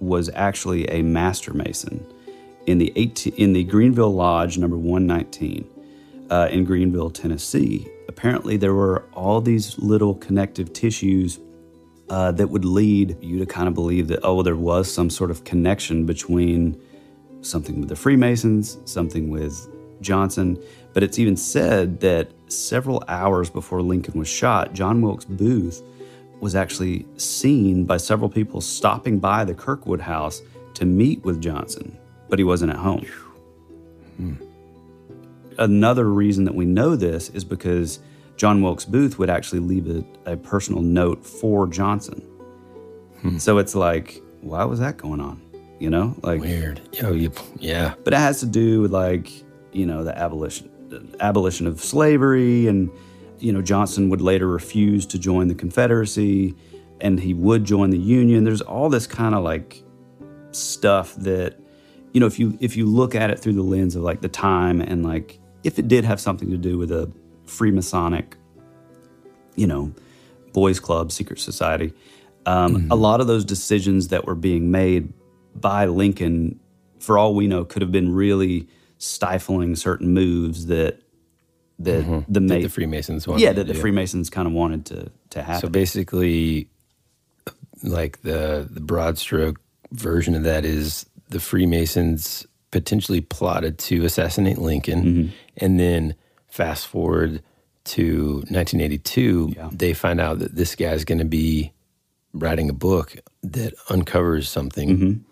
[0.00, 2.06] was actually a master mason
[2.66, 5.68] in the 18, in the Greeneville Lodge number 119.
[6.30, 7.88] uh, in Greeneville, Tennessee.
[8.08, 11.40] Apparently, there were all these little connective tissues
[12.10, 15.30] uh, that would lead you to kind of believe that, oh, there was some sort
[15.30, 16.80] of connection between
[17.42, 19.68] something with the Freemasons, something with
[20.02, 20.58] Johnson.
[20.94, 25.82] But it's even said that several hours before Lincoln was shot, John Wilkes Booth
[26.40, 30.42] was actually seen by several people stopping by the Kirkwood house
[30.74, 31.98] to meet with Johnson,
[32.30, 33.04] but he wasn't at home.
[35.58, 37.98] Another reason that we know this is because
[38.36, 42.26] John Wilkes Booth would actually leave a, a personal note for Johnson.
[43.38, 45.42] So it's like, why was that going on?
[45.78, 46.80] You know, like weird.
[47.02, 47.94] Oh, you, yeah.
[48.02, 49.30] But it has to do with like,
[49.72, 52.90] you know, the abolition, the abolition of slavery, and
[53.38, 56.54] you know, Johnson would later refuse to join the Confederacy,
[57.00, 58.44] and he would join the Union.
[58.44, 59.82] There's all this kind of like
[60.52, 61.58] stuff that,
[62.12, 64.28] you know, if you if you look at it through the lens of like the
[64.28, 67.10] time and like if it did have something to do with a
[67.46, 68.34] Freemasonic,
[69.56, 69.92] you know,
[70.52, 71.92] boys club, secret society,
[72.46, 75.12] um, a lot of those decisions that were being made
[75.54, 76.58] by Lincoln,
[76.98, 81.00] for all we know, could have been really stifling certain moves that
[81.78, 82.24] that Mhm.
[82.28, 83.74] the, That the Freemasons wanted yeah, that the.
[83.74, 85.60] Freemasons kind of wanted to to happen.
[85.62, 86.68] So basically,
[87.82, 89.60] like the the broad stroke
[89.92, 95.28] version of that is the Freemasons potentially plotted to assassinate Lincoln, Mm-hmm.
[95.56, 96.14] and then
[96.48, 97.42] fast forward
[97.84, 101.72] to 1982, they find out that this guy's going to be
[102.32, 105.24] writing a book that uncovers something,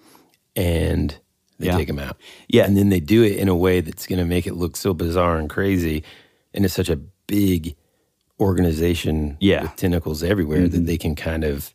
[0.57, 1.65] and they Mm-hmm.
[1.65, 1.77] Yeah.
[1.77, 2.17] take him out.
[2.49, 4.77] Yeah, and then they do it in a way that's going to make it look
[4.77, 6.03] so bizarre and crazy,
[6.55, 6.97] and it's such a
[7.27, 7.75] big
[8.41, 9.63] organization Yeah.
[9.63, 10.71] with tentacles everywhere Mhm.
[10.73, 11.75] that they can kind of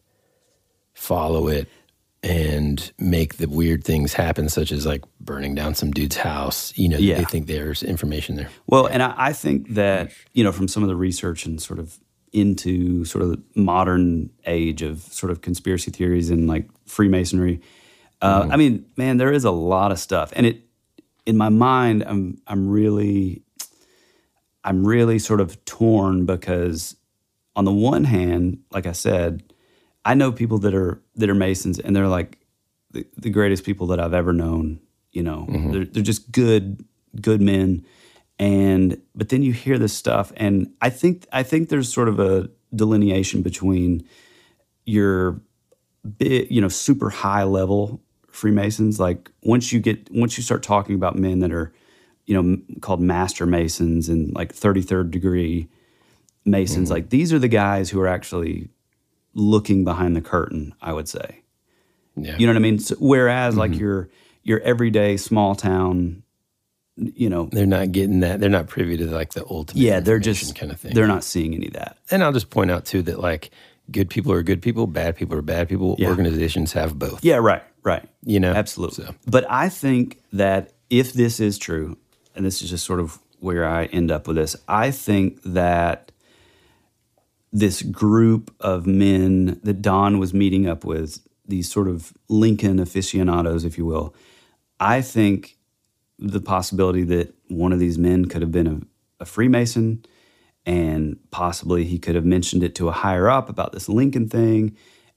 [0.93, 1.67] follow it
[2.23, 6.71] and make the weird things happen, such as like burning down some dude's house.
[6.77, 7.17] You know, Yeah.
[7.17, 8.49] they think there's information there.
[8.65, 11.79] Well, and I, I think that, you know, from some of the research and sort
[11.79, 11.99] of
[12.31, 17.61] into sort of the modern age of sort of conspiracy theories and like Freemasonry,
[18.21, 20.31] uh, I mean, man, there is a lot of stuff.
[20.33, 20.61] And it,
[21.25, 23.41] in my mind, I'm, I'm really,
[24.63, 26.95] I'm really sort of torn because
[27.55, 29.43] on the one hand, like I said,
[30.05, 32.37] I know people that are, that are Masons and they're like
[32.91, 34.79] the, the greatest people that I've ever known,
[35.11, 35.71] you know, mm-hmm.
[35.71, 36.85] they're, they're just good,
[37.19, 37.85] good men.
[38.39, 42.19] And but then you hear this stuff and i think i think there's sort of
[42.19, 44.07] a delineation between
[44.85, 45.41] your
[46.17, 50.95] big you know super high level freemasons like once you get once you start talking
[50.95, 51.71] about men that are
[52.25, 55.69] you know called master masons and like 33rd degree
[56.45, 56.95] masons mm-hmm.
[56.95, 58.69] like these are the guys who are actually
[59.33, 61.41] looking behind the curtain i would say
[62.15, 62.37] Yeah.
[62.37, 63.79] you know what i mean so, whereas like mm-hmm.
[63.79, 64.09] your
[64.43, 66.23] your everyday small town
[66.95, 68.39] you know They're not getting that.
[68.39, 69.81] They're not privy to like the ultimate.
[69.81, 70.93] yeah they're just kind of thing.
[70.93, 73.49] they're not seeing any of that And I'll just point out too that like
[73.91, 75.95] good people are good people, bad people are bad people.
[75.99, 76.09] Yeah.
[76.09, 77.23] Organizations have both.
[77.23, 78.07] Yeah, right, right.
[78.23, 79.07] You know, absolutely.
[79.27, 81.97] But I think that if this is true,
[82.35, 86.12] and this is just sort of where I end up with this, I think that
[87.53, 93.63] this group of men that Don was meeting up with, these sort of Lincoln aficionados,
[93.63, 94.15] if you will,
[94.79, 95.57] I think
[96.17, 98.79] the possibility that one of these men could have been a,
[99.21, 100.03] a Freemason
[100.65, 104.75] and possibly he could have mentioned it to a higher up about this Lincoln thing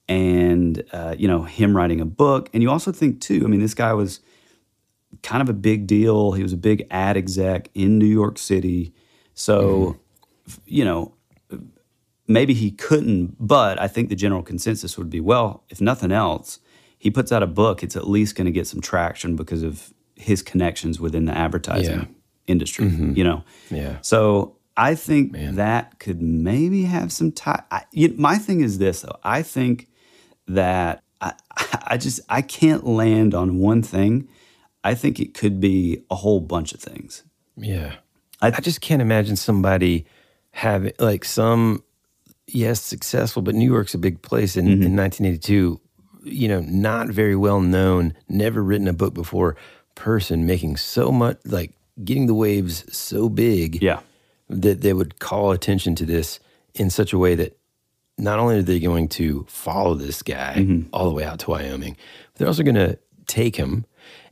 [0.08, 2.50] and, uh, you know, him writing a book.
[2.52, 4.20] And you also think, too, I mean, this guy was
[5.22, 6.32] kind of a big deal.
[6.32, 8.92] He was a big ad exec in New York City.
[9.34, 9.96] So,
[10.46, 11.15] f- you know,
[12.28, 16.58] maybe he couldn't, but I think the general consensus would be well, if nothing else,
[16.98, 19.92] he puts out a book, it's at least going to get some traction because of
[20.16, 22.04] his connections within the advertising Yeah.
[22.46, 23.16] industry, Mhm.
[23.16, 23.44] you know?
[23.70, 23.98] Yeah.
[24.02, 27.62] So I think that could maybe have some time.
[28.16, 29.18] My thing is this, though.
[29.22, 29.88] I think
[30.48, 31.32] that I,
[31.86, 34.28] I just I can't land on one thing.
[34.84, 37.24] I think it could be a whole bunch of things.
[37.56, 37.94] Yeah.
[38.42, 40.04] I, just can't imagine somebody
[40.52, 41.82] having like some,
[42.46, 45.80] yes, successful, but New York's a big place in, in 1982,
[46.24, 49.56] you know, not very well known, never written a book before
[49.94, 51.72] person making so much, like
[52.04, 54.00] getting the waves so big yeah.
[54.48, 56.40] that they would call attention to this
[56.74, 57.56] in such a way that
[58.18, 60.88] not only are they going to follow this guy Mm-hmm.
[60.92, 61.96] all the way out to Wyoming,
[62.32, 63.84] but they're also going to take him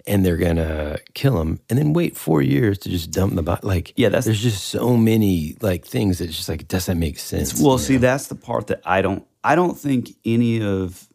[0.07, 3.67] and they're to kill him and then wait four years to just dump the body.
[3.67, 7.19] Like, yeah, that's there's just so many like things that it's just like, doesn't make
[7.19, 7.61] sense.
[7.61, 8.01] Well, see, know?
[8.01, 9.27] that's the part that I don't.
[9.43, 11.07] I don't think any of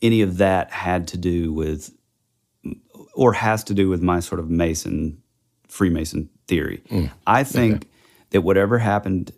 [0.00, 1.92] any of that had to do with,
[3.14, 5.22] or has to do with my sort of Mason,
[5.68, 6.82] Freemason theory.
[6.90, 7.10] Mm.
[7.26, 7.88] I think
[8.30, 9.32] that whatever happened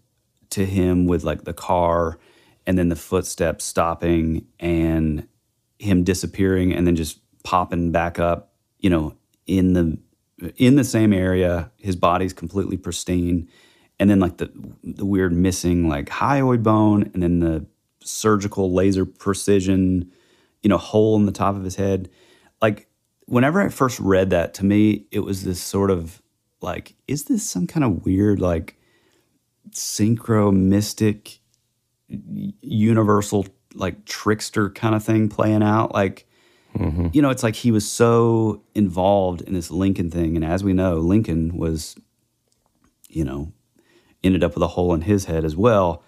[0.51, 2.18] to him with like the car
[2.66, 5.28] and then the footsteps stopping and
[5.78, 8.54] him disappearing and then just popping back up,
[8.85, 9.16] you know,
[9.47, 9.99] in the
[10.57, 13.49] in the same area, his body's completely pristine,
[13.99, 17.64] and then like the the weird missing like hyoid bone and then the
[18.01, 20.12] surgical laser precision,
[20.62, 22.11] you know, hole in the top of his head.
[22.61, 22.87] Like
[23.24, 26.20] whenever I first read that, to me, it was this sort of
[26.61, 28.76] like, is this some kind of weird like
[29.70, 31.39] synchro mystic
[32.61, 36.26] universal like trickster kind of thing playing out like
[36.75, 37.09] Mm-hmm.
[37.12, 40.72] you know it's like he was so involved in this lincoln thing and as we
[40.72, 41.95] know lincoln was
[43.09, 43.53] you know
[44.25, 46.03] ended up with a hole in his head as well.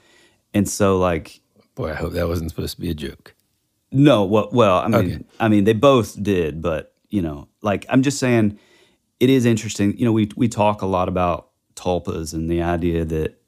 [0.55, 1.41] And so like
[1.75, 3.35] boy i hope that wasn't supposed to be a joke.
[3.93, 8.03] No well, well i mean i mean they both did but you know like i'm
[8.03, 8.59] just saying
[9.21, 9.97] it is interesting.
[9.99, 13.39] You know we we talk a lot about tulpas and the idea that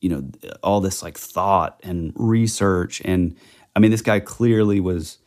[0.00, 0.30] you know
[0.62, 3.36] all this like thought and research and
[3.74, 5.18] i mean this guy clearly was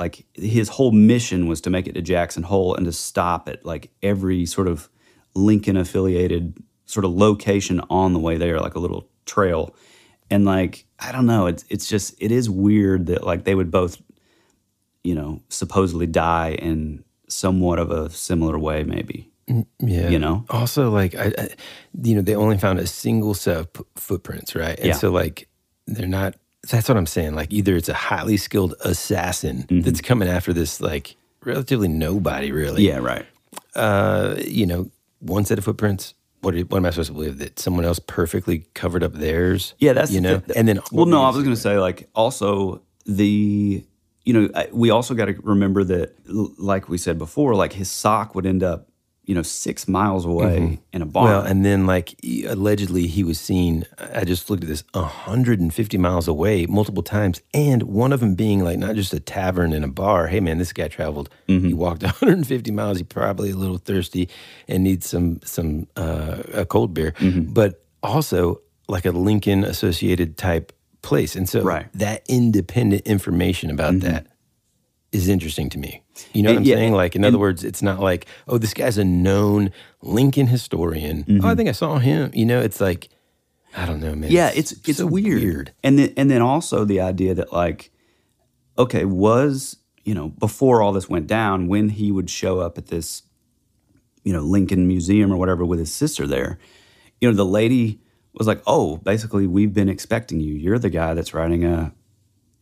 [0.00, 3.64] like his whole mission was to make it to jackson hole and to stop at
[3.64, 4.88] like every sort of
[5.34, 9.74] lincoln affiliated sort of location on the way there like a little trail
[10.30, 13.70] and like i don't know it's it's just it is weird that like they would
[13.70, 14.00] both
[15.04, 20.10] you know supposedly die in somewhat of a similar way maybe mm, Yeah.
[20.10, 20.44] You know?
[20.50, 21.48] Also, like, I, I,
[22.02, 24.78] you know, they only found a single set of p- footprints, right?
[24.78, 24.94] And Yeah.
[24.94, 25.48] so, like,
[25.86, 26.34] they're not,
[26.68, 27.34] that's what I'm saying.
[27.34, 29.80] Like, either it's a highly skilled assassin Mm-hmm.
[29.80, 32.86] that's coming after this, like, relatively nobody, really.
[32.86, 33.26] Yeah, right.
[33.74, 34.90] Uh, you know,
[35.20, 36.14] one set of footprints.
[36.42, 37.38] What, are- what am I supposed to believe?
[37.38, 39.74] That someone else perfectly covered up theirs?
[39.78, 42.08] Yeah, that's you the know, and then well, no, I was going to say like
[42.14, 43.84] also the
[44.24, 47.90] you know I- we also got to remember that like we said before, like his
[47.90, 48.88] sock would end up
[49.30, 50.78] you know six miles away Mhm.
[50.94, 51.26] in a barn.
[51.30, 53.84] Well, and then like he- allegedly he was seen.
[54.20, 58.64] I just looked at this, 150 miles away, multiple times, and one of them being
[58.68, 60.26] like not just a tavern and a bar.
[60.26, 61.28] Hey man, this guy traveled.
[61.48, 61.68] Mm-hmm.
[61.68, 62.98] He walked 150 miles.
[62.98, 64.28] He probably a little thirsty
[64.68, 67.52] and needs some some uh, a cold beer, Mm-hmm.
[67.52, 70.72] but also like a Lincoln associated type
[71.02, 71.36] place.
[71.36, 71.86] And so Right.
[71.86, 71.98] Mm-hmm.
[71.98, 74.26] that independent information about that
[75.12, 76.02] is interesting to me.
[76.32, 76.92] You know what I'm yeah, saying?
[76.92, 81.24] Like, in other words, it's not like, oh, this guy's a known Lincoln historian.
[81.24, 81.44] Mm-hmm.
[81.44, 82.30] Oh, I think I saw him.
[82.32, 83.08] You know, it's like,
[83.76, 84.30] I don't know, man.
[84.30, 85.72] yeah, it's it's so weird.
[85.84, 87.90] And then and then also the idea that like,
[88.76, 92.88] okay, was you know before all this went down, when he would show up at
[92.88, 93.22] this,
[94.24, 96.58] you know, Lincoln Museum or whatever with his sister there,
[97.20, 98.00] you know, the lady
[98.32, 100.54] was like, oh, basically we've been expecting you.
[100.54, 101.92] You're the guy that's writing a,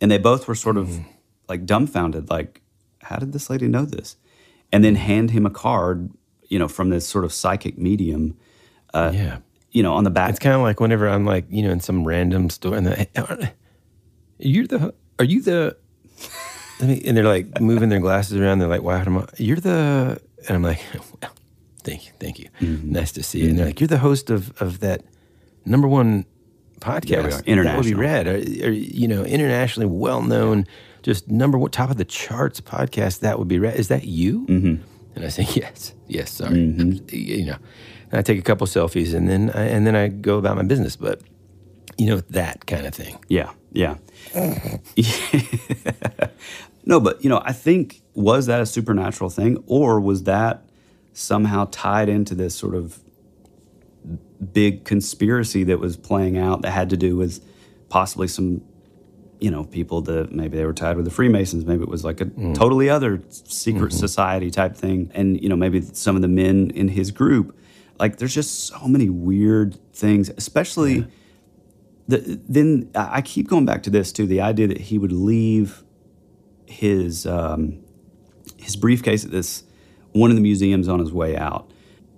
[0.01, 1.01] and they both were sort of
[1.49, 2.63] like dumbfounded, like,
[3.01, 4.17] how did this lady know this?
[4.73, 6.11] And then hand him a card,
[6.49, 8.37] you know, from this sort of psychic medium.
[8.93, 9.39] Uh, Yeah.
[9.71, 10.31] You know, on the back.
[10.31, 13.53] It's kind of like whenever I'm like, you know, in some random store and the,
[14.39, 15.77] you're the, are you the,
[16.81, 18.61] let me, and they're like moving their glasses around.
[18.61, 20.81] They're like, wow, I, you're the, and I'm like,
[21.23, 21.33] well,
[21.83, 22.49] thank you, thank you.
[22.61, 22.93] Mm-hmm.
[22.93, 23.51] Nice to see you.
[23.51, 25.03] And they're like, you're the host of, of that
[25.67, 26.25] number one
[26.81, 27.11] podcast.
[27.47, 27.65] Yeah, we are.
[27.65, 28.01] That would be International.
[28.01, 28.27] rad.
[28.27, 30.67] Are, are, you know, internationally well known,
[31.03, 33.21] just number one, top of the charts podcast.
[33.21, 33.77] That would be rad.
[33.77, 34.47] Is that you?
[34.47, 34.83] Mm-hmm.
[35.15, 36.59] And I say, yes, yes, sorry.
[37.11, 37.57] You know,
[38.11, 40.63] and I take a couple selfies and then I, and then I go about my
[40.63, 40.97] business.
[40.97, 41.21] But
[41.97, 43.19] you know, that kind of thing.
[43.29, 43.97] Yeah, yeah.
[46.85, 50.63] no, but you know, I think was that a supernatural thing, or was that
[51.13, 53.01] somehow tied into this sort of
[54.53, 57.45] big conspiracy that was playing out that had to do with
[57.89, 58.63] possibly some,
[59.41, 62.21] you know, people that maybe they were tied with the Freemasons, maybe it was like
[62.21, 62.55] a mm.
[62.55, 63.99] totally other secret mm-hmm.
[63.99, 67.57] society type thing, and you know, maybe some of the men in his group.
[67.99, 71.07] Like, there's just so many weird things, especially
[72.07, 75.85] the, then I keep going back to this too the idea that he would leave
[76.67, 77.83] his um,
[78.57, 79.65] his briefcase at this
[80.13, 81.71] one of the museums on his way out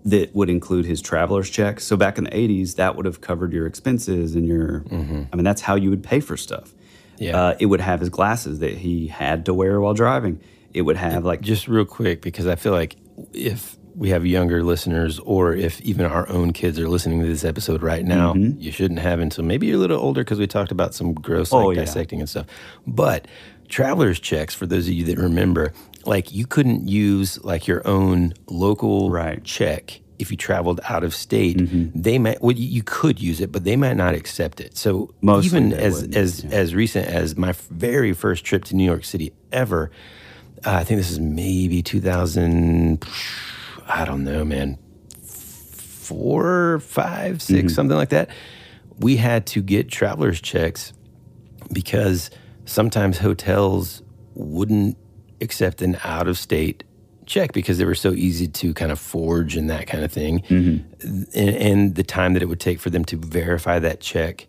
[0.05, 1.81] that would include his traveler's check.
[1.81, 5.25] So back in the 80s, that would have covered your expenses and your, mm-hmm.
[5.31, 6.73] I mean, that's how you would pay for stuff.
[7.21, 7.41] Yeah.
[7.41, 10.41] Uh, it would have his glasses that he had to wear while driving.
[10.75, 12.97] It would have like, Just real quick, because I feel like
[13.33, 17.45] if we have younger listeners or if even our own kids are listening to this
[17.45, 20.73] episode right now, you shouldn't have until maybe you're a little older because we talked
[20.73, 21.81] about some gross like Oh, yeah.
[21.81, 22.47] dissecting and stuff.
[22.87, 23.27] But
[23.69, 25.73] traveler's checks, for those of you that remember,
[26.07, 29.43] like you couldn't use like your own local right.
[29.45, 31.57] check if you traveled out of state.
[31.95, 34.77] They might well, you- could use it, but they might not accept it.
[34.77, 38.77] So Mostly even they as wouldn't, as as recent as my very first trip to
[38.77, 39.91] New York City ever,
[40.65, 43.05] uh, I think this is maybe 2000.
[43.87, 44.79] I don't know, man.
[46.11, 47.75] four, five, six, Mhm.
[47.75, 48.31] something like that.
[48.99, 50.93] We had to get traveler's checks
[51.73, 52.31] because
[52.65, 54.03] sometimes hotels
[54.35, 54.97] wouldn't
[55.41, 56.83] accept an out of state
[57.31, 60.41] check because they were so easy to kind of forge and that kind of thing.
[60.41, 61.23] Mm-hmm.
[61.39, 64.47] And, and the time that it would take for them to verify that check.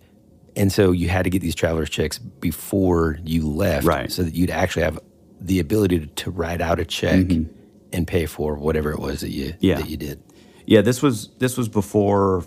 [0.55, 4.11] And so you had to get these traveler's checks before you left Right.
[4.11, 4.99] so that you'd actually have
[5.39, 7.51] the ability to, to write out a check mm-hmm.
[7.93, 9.75] and pay for whatever it was that you Yeah.
[9.75, 10.21] that you did.
[10.65, 12.43] Yeah, this was this was before.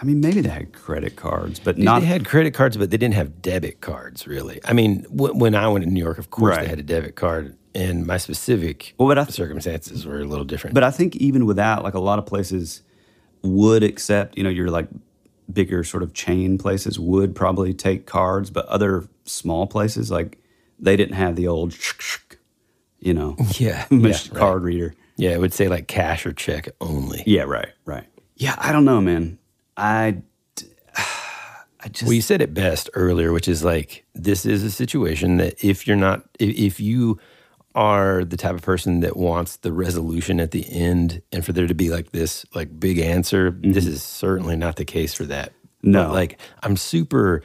[0.00, 2.00] I mean, maybe they had credit cards, but not.
[2.00, 4.60] they had credit cards, but they didn't have debit cards really.
[4.64, 6.62] I mean, w- when I went to New York, of course Right.
[6.62, 10.44] they had a debit card, and my specific Well, but I- circumstances were a little
[10.44, 10.74] different.
[10.74, 12.82] But I think even with that, like a lot of places
[13.42, 14.88] would accept, you know, your like
[15.52, 20.38] bigger sort of chain places would probably take cards, but other small places like
[20.78, 21.74] they didn't have the old,
[23.00, 24.30] you know, yeah, yeah, right.
[24.34, 24.94] card reader.
[25.16, 27.22] Yeah, it would say like cash or check only.
[27.26, 28.06] Yeah, right, right.
[28.36, 29.38] Yeah, I don't know, man.
[29.76, 30.22] I,
[30.96, 32.04] I just.
[32.04, 35.86] well, you said it best earlier, which is like this is a situation that if
[35.86, 37.18] you're not, if you
[37.74, 41.66] are the type of person that wants the resolution at the end, and for there
[41.66, 45.52] to be like this like big answer, this is certainly not the case for that.
[45.82, 46.06] No.
[46.06, 47.42] But, like I'm super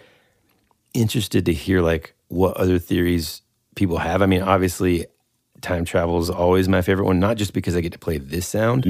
[0.93, 3.41] interested to hear like what other theories
[3.75, 4.21] people have.
[4.21, 5.05] I mean, obviously,
[5.61, 8.47] time travel is always my favorite one, not just because I get to play this
[8.47, 8.83] sound.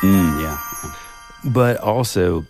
[0.00, 0.58] Mm, yeah,
[1.46, 2.46] But also,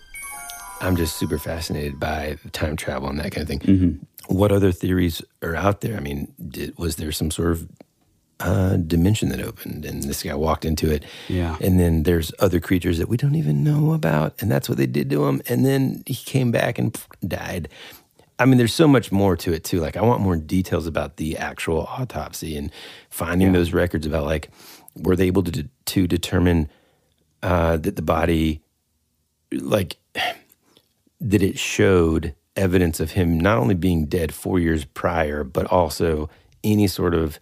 [0.81, 3.59] I'm just super fascinated by time travel and that kind of thing.
[3.59, 4.03] Mm-hmm.
[4.29, 5.97] What other theories are out there?
[5.97, 7.67] I mean, did, was there some sort of
[8.39, 11.03] uh, dimension that opened and this guy walked into it?
[11.27, 11.57] Yeah.
[11.59, 14.85] And then there's other creatures that we don't even know about, and that's what they
[14.85, 15.41] did to him.
[15.47, 16.95] And then he came back and
[17.27, 17.69] died.
[18.37, 19.79] I mean, there's so much more to it too.
[19.79, 22.71] Like, I want more details about the actual autopsy and
[23.09, 24.49] finding those records about like,
[24.95, 26.69] were they able to to determine
[27.41, 28.61] uh, that the body,
[29.51, 29.97] like,
[31.19, 36.29] that it showed evidence of him not only being dead four years prior, but also
[36.63, 37.39] any sort of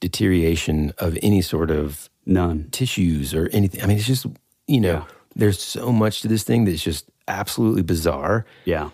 [0.00, 3.82] deterioration of any sort of none tissues or anything.
[3.82, 4.26] I mean, it's just
[4.66, 8.46] you know, there's so much to this thing that's just absolutely bizarre.
[8.64, 8.90] Yeah.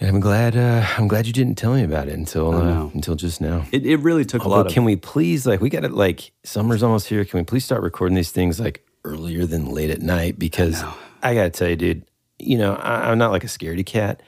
[0.00, 3.14] And I'm glad uh, I'm glad you didn't tell me about it until uh, until
[3.14, 3.64] just now.
[3.70, 4.72] It, it really took Although, a lot of.
[4.72, 5.92] can we please like we got it?
[5.92, 7.24] like summer's almost here.
[7.24, 10.36] Can we please start recording these things like earlier than late at night?
[10.36, 10.82] Because
[11.22, 12.04] I, got to tell you, dude,
[12.38, 14.22] you know I, I'm not like a scaredy cat,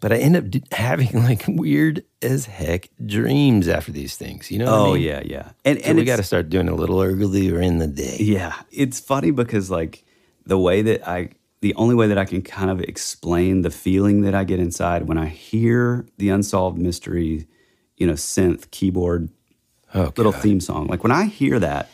[0.00, 4.50] but I end up d- having like weird as heck dreams after these things.
[4.50, 4.64] You know?
[4.66, 5.02] what I Oh, mean?
[5.02, 5.50] yeah, yeah.
[5.64, 8.16] And- So and we got to start doing it a little earlier in the day.
[8.20, 10.04] Yeah, it's funny because like
[10.44, 11.30] the way that I,
[11.60, 15.06] the only way that I can kind of explain the feeling that I get inside
[15.06, 17.46] when I hear the unsolved mystery,
[17.96, 19.28] you know, synth keyboard
[19.94, 20.88] oh, little theme song.
[20.88, 21.88] Like when I hear that,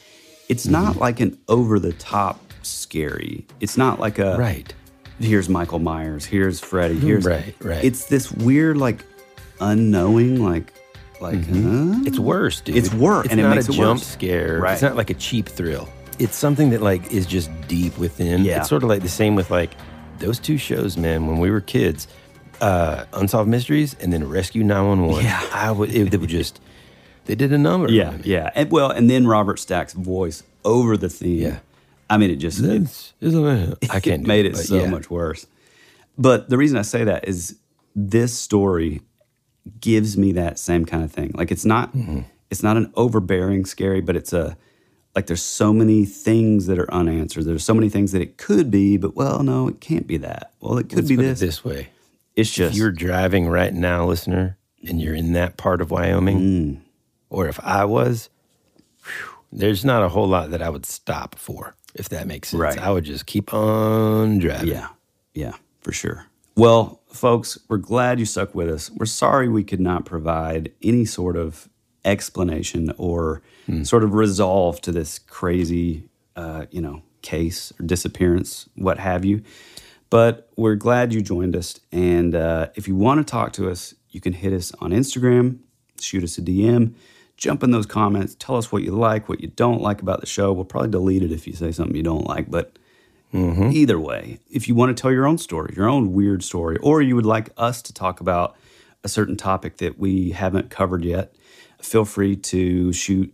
[0.49, 1.01] it's not mm-hmm.
[1.01, 3.47] like an over the top scary.
[3.61, 4.73] It's not like a right.
[5.21, 6.25] Here's Michael Myers.
[6.25, 6.99] Here's Freddy.
[6.99, 7.85] Here's Right, right.
[7.85, 9.05] It's this weird like
[9.61, 10.73] unknowing like
[11.21, 12.01] like huh?
[12.07, 12.77] It's worse, dude.
[12.77, 14.07] It's worse, It's and it not makes a it jump worse.
[14.07, 14.61] scare.
[14.61, 14.75] Right.
[14.75, 15.89] It's not like a cheap thrill.
[16.19, 18.45] It's something that like is just deep within.
[18.45, 18.61] Yeah.
[18.61, 19.73] It's sort of like the same with like
[20.19, 21.27] those two shows, man.
[21.27, 22.07] When we were kids,
[22.61, 25.25] uh, Unsolved Mysteries and then Rescue Nine One One.
[25.25, 25.43] Yeah.
[25.53, 25.93] I would.
[25.95, 26.61] It, they would just.
[27.25, 27.91] They did a number.
[27.91, 28.51] Yeah, yeah.
[28.55, 31.43] And well, and then Robert Stack's voice over the theme.
[31.43, 31.59] Yeah.
[32.11, 33.79] I mean, it just it, That's- isn't?
[33.91, 34.89] I can't it made it, it so yeah.
[34.91, 35.47] much worse.
[36.17, 37.57] But the reason I say that is
[37.95, 39.03] this story
[39.81, 41.33] gives me that same kind of thing.
[41.35, 42.21] Like it's not Mm-hmm.
[42.51, 44.57] it's not an overbearing scary, but it's a
[45.15, 47.45] like there's so many things that are unanswered.
[47.45, 50.53] There's so many things that it could be, but well, no, it can't be that.
[50.61, 51.41] Well, it could Let's be it this.
[51.41, 51.89] this way.
[52.37, 54.57] It's If just you're driving right now, listener,
[54.87, 56.81] and you're in that part of Wyoming, Mm.
[57.31, 58.29] or if I was,
[59.05, 62.61] whew, there's not a whole lot that I would stop for, if that makes sense.
[62.61, 62.79] Right.
[62.79, 64.69] I would just keep on driving.
[64.69, 64.89] Yeah,
[65.35, 66.27] yeah, for sure.
[66.57, 68.91] Well, folks, we're glad you stuck with us.
[68.91, 71.69] We're sorry we could not provide any sort of
[72.05, 73.43] explanation or
[73.85, 79.43] sort of resolve to this crazy, uh, you know, case or disappearance, what have you.
[80.11, 81.79] But we're glad you joined us.
[81.93, 85.59] And uh, if you want to talk to us, you can hit us on Instagram,
[86.01, 86.95] shoot us a DM,
[87.39, 90.27] jump in those comments, tell us what you like, what you don't like about the
[90.27, 90.53] show.
[90.53, 92.77] We'll probably delete it if you say something you don't like, but
[93.33, 93.71] mm-hmm.
[93.73, 97.01] Either way, if you want to tell your own story, your own weird story, or
[97.01, 98.57] you would like us to talk about
[99.05, 101.35] a certain topic that we haven't covered yet,
[101.81, 103.33] feel free to shoot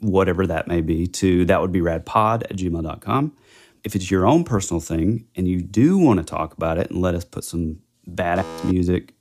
[0.00, 3.36] whatever that may be to that would be radpod at gmail.com.
[3.84, 7.02] If it's your own personal thing and you do want to talk about it and
[7.02, 9.12] let us put some badass music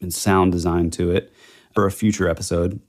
[0.00, 1.32] and sound design to it
[1.74, 2.80] for a future episode,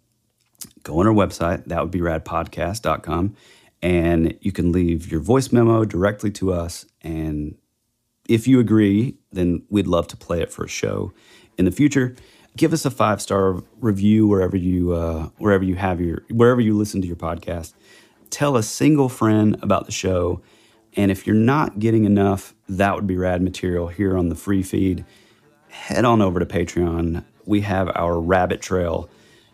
[0.83, 3.35] go on our website, that would be radpodcast.com,
[3.81, 6.85] And you can leave your voice memo directly to us.
[7.01, 7.55] And
[8.27, 11.13] if you agree, then we'd love to play it for a show
[11.57, 12.15] in the future.
[12.55, 16.77] Give us a five star review wherever you uh, wherever you have your wherever you
[16.77, 17.73] listen to your podcast.
[18.29, 20.41] Tell a single friend about the show,
[20.95, 24.63] and if you're not getting enough, that would be rad material here on the free
[24.63, 25.03] feed.
[25.69, 27.23] Head on over to Patreon.
[27.45, 29.09] We have our rabbit trail,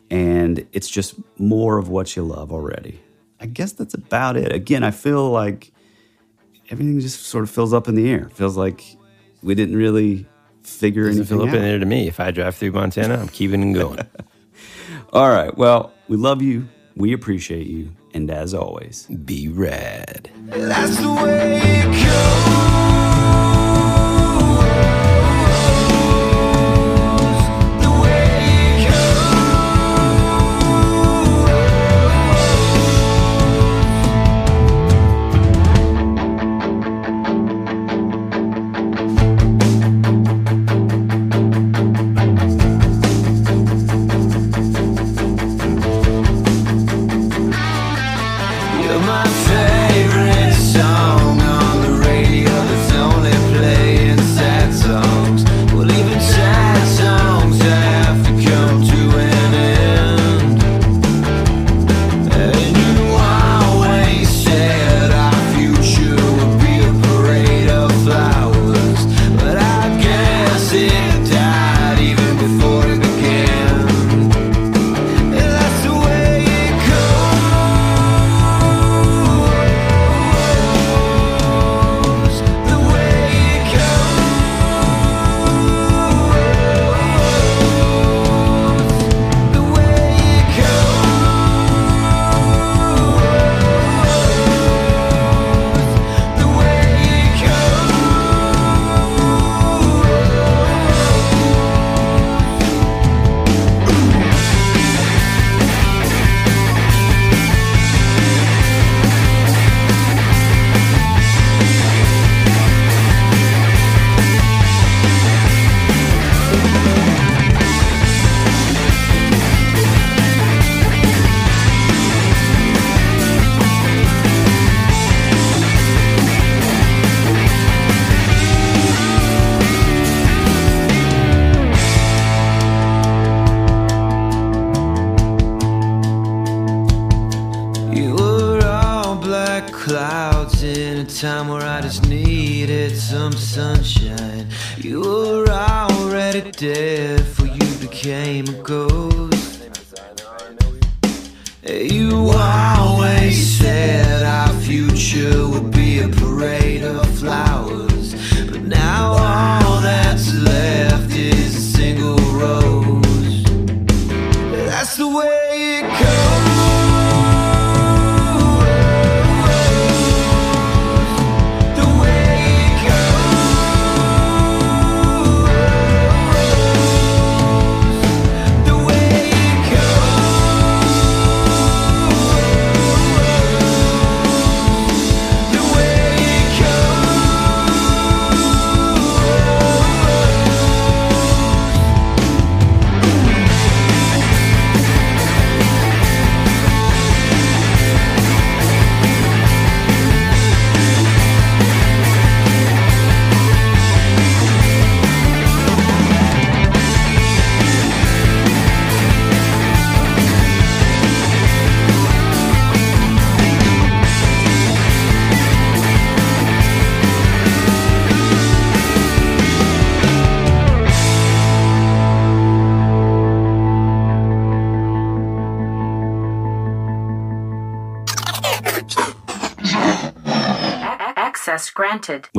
[0.10, 3.00] and it's just more of what you love already.
[3.40, 4.52] I guess that's about it.
[4.52, 5.72] Again, I feel like
[6.70, 8.30] everything just sort of fills up in the air.
[8.34, 8.84] Feels like
[9.42, 10.26] we didn't really
[10.64, 11.56] figure Doesn't anything feel up out.
[11.56, 12.08] in there to me.
[12.08, 14.00] If I drive through Montana, I'm keeping it going.
[15.14, 15.56] All right.
[15.58, 16.68] Well, we love you.
[16.96, 17.92] We appreciate you.
[18.14, 20.30] And as always, be rad.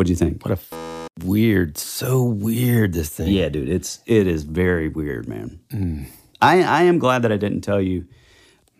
[0.00, 0.42] What do you think?
[0.46, 3.28] What a f- weird, so weird this thing.
[3.34, 5.60] Yeah, dude, it's it is very weird, man.
[5.70, 6.06] Mm.
[6.40, 8.06] I I am glad that I didn't tell you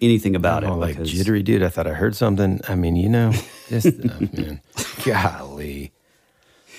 [0.01, 0.77] anything about I'm it.
[0.77, 1.63] like because- jittery, dude.
[1.63, 2.63] I thought I heard something.
[2.67, 3.35] I mean, you know,
[3.69, 4.63] just oh, man,
[5.05, 5.93] golly.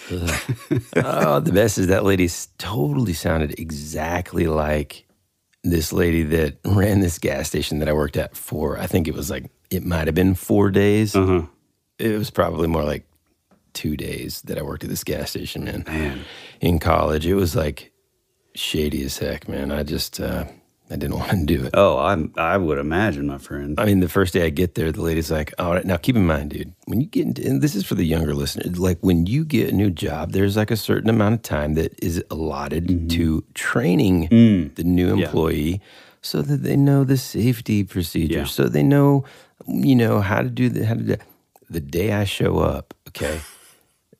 [0.96, 2.28] Oh, the best is that lady
[2.58, 5.06] totally sounded exactly like
[5.64, 8.80] this lady that ran this gas station that I worked at for.
[8.80, 11.16] I think it was like it might have been four days.
[11.16, 11.44] Uh-huh.
[12.00, 13.06] It was probably more like
[13.74, 15.84] two days that I worked at this gas station, man.
[15.88, 16.22] Man.
[16.60, 17.92] In college, it was like
[18.56, 19.72] shady as heck, man.
[19.72, 20.46] I just, uh,
[20.90, 21.72] I didn't want to do it.
[21.74, 23.80] Oh, I'm, I would imagine, my friend.
[23.80, 26.16] I mean, the first day I get there, the lady's like, "All right, now keep
[26.18, 29.00] in mind, dude, when you get into, and this is for the younger listeners, like
[29.00, 32.22] when you get a new job, there's like a certain amount of time that is
[32.30, 34.28] allotted to training
[34.76, 35.26] the new Yeah.
[35.28, 35.82] employee
[36.22, 38.44] so that they know the safety procedures, Yeah.
[38.46, 39.24] so they know,
[39.68, 41.16] you know, how to do the, how to do.
[41.70, 43.40] The day I show up, okay,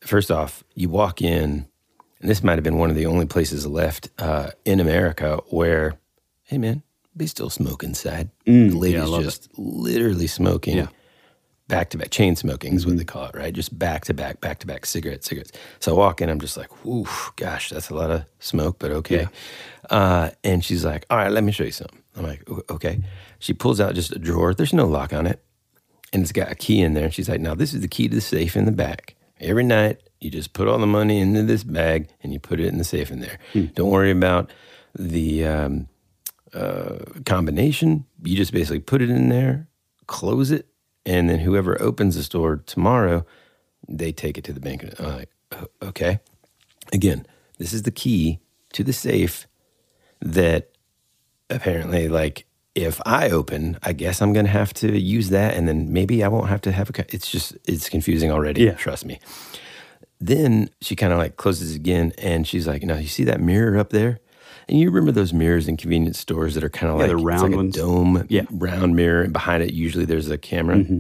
[0.02, 1.68] first off, you walk in,
[2.20, 5.96] and this might have been one of the only places left uh, in America where,
[6.44, 6.84] hey man,
[7.16, 8.30] they still smoke inside.
[8.46, 10.78] Mm, the yeah, ladies love just literally smoking.
[10.78, 10.88] Yeah.
[11.68, 13.54] Back to back, chain smoking is what they call it, right?
[13.54, 15.54] Just back to back, back to back, cigarettes, cigarettes.
[15.80, 17.08] So I walk in, I'm just like, whew,
[17.38, 19.30] gosh, that's a lot of smoke, but okay.
[19.90, 22.02] Uh, and she's like, all right, let me show you something.
[22.18, 23.00] I'm like, okay.
[23.40, 24.54] She pulls out just a drawer.
[24.54, 25.42] There's no lock on it
[26.14, 27.06] and it's got a key in there.
[27.06, 29.16] And she's like, now this is the key to the safe in the back.
[29.42, 32.68] Every night, you just put all the money into this bag and you put it
[32.68, 33.40] in the safe in there.
[33.76, 34.52] Don't worry about
[34.98, 35.88] the um,
[36.54, 38.06] uh, combination.
[38.24, 39.68] You just basically put it in there,
[40.06, 40.68] close it,
[41.06, 43.26] and then whoever opens the store tomorrow,
[43.90, 44.86] they take it to the bank.
[45.00, 45.30] I'm like,
[45.82, 46.20] okay.
[46.94, 47.26] Again,
[47.58, 48.40] this is the key
[48.74, 49.48] to the safe
[50.22, 50.70] that
[51.50, 52.46] apparently like
[52.76, 56.24] if I open, I guess I'm going to have to use that and then maybe
[56.24, 58.74] I won't have to have a it's just it's confusing already, Yeah.
[58.76, 59.20] trust me.
[60.20, 63.78] Then she kind of like closes again and she's like, "No, you see that mirror
[63.78, 64.20] up there?"
[64.70, 67.18] And you remember those mirrors in convenience stores that are kind of Yeah, like the
[67.24, 67.76] round like ones.
[67.76, 68.44] a dome Yeah.
[68.52, 70.78] round mirror and behind it usually there's a camera.
[70.78, 71.00] Mm-hmm.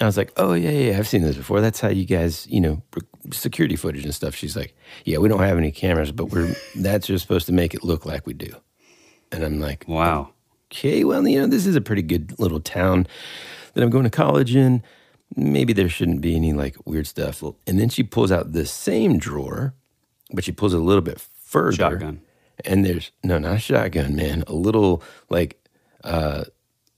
[0.00, 1.60] I was like, "Oh yeah, yeah, I've seen this before.
[1.60, 2.82] That's how you guys, you know,
[3.30, 4.74] security footage and stuff." She's like,
[5.04, 8.04] "Yeah, we don't have any cameras, but we're that's just supposed to make it look
[8.04, 8.52] like we do."
[9.30, 10.30] And I'm like, Wow.
[10.72, 13.06] Okay, well, you know, this is a pretty good little town
[13.74, 14.82] that I'm going to college in.
[15.36, 17.42] Maybe there shouldn't be any like weird stuff.
[17.66, 19.74] And then she pulls out the same drawer,
[20.32, 21.76] but she pulls it a little bit further.
[21.76, 22.20] Shotgun.
[22.64, 24.44] And there's no, not a shotgun, man.
[24.46, 25.58] A little like
[26.04, 26.44] uh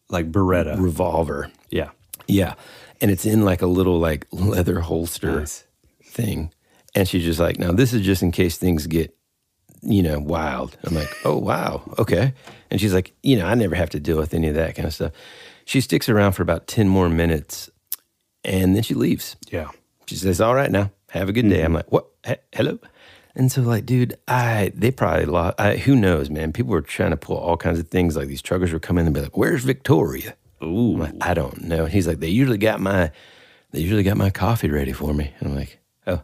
[0.09, 0.81] Like Beretta.
[0.81, 1.51] revolver.
[1.71, 1.91] Yeah.
[2.27, 2.55] Yeah.
[3.01, 5.65] And it's in like a little like leather holster Nice.
[6.03, 6.53] thing.
[6.95, 9.17] And she's just like, now this is just in case things get,
[9.85, 10.77] you know, wild.
[10.85, 11.83] I'm like, oh, wow.
[11.99, 12.33] Okay.
[12.71, 14.87] And she's like, you know, I never have to deal with any of that kind
[14.87, 15.13] of stuff.
[15.65, 17.71] She sticks around for about 10 more minutes
[18.45, 19.37] and then she leaves.
[19.51, 19.71] Yeah.
[20.07, 21.61] She says, all right, now have a good day.
[21.61, 21.77] I'm mm-hmm.
[21.77, 22.07] like, what?
[22.27, 22.79] He- hello?
[23.37, 25.59] And so, like, dude, I they probably lost.
[25.59, 26.53] I, who knows, man?
[26.53, 28.15] People were trying to pull all kinds of things.
[28.15, 30.95] Like these truckers were coming and be like, "Where's Victoria?" Ooh.
[30.95, 31.85] I'm like, I don't know.
[31.85, 33.11] And he's like, they usually got my,
[33.71, 35.33] they usually got my coffee ready for me.
[35.39, 36.23] And I'm like, oh,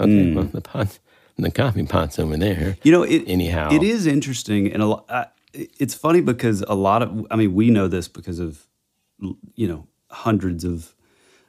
[0.00, 0.30] okay.
[0.30, 0.34] Hmm.
[0.34, 0.98] Well, the pot,
[1.38, 2.76] the coffee pot's over there.
[2.82, 3.70] You know, it anyhow.
[3.72, 5.06] It is interesting, and a lot.
[5.10, 8.66] I- It's funny because a lot of, I mean, we know this because of,
[9.54, 10.94] you know, hundreds of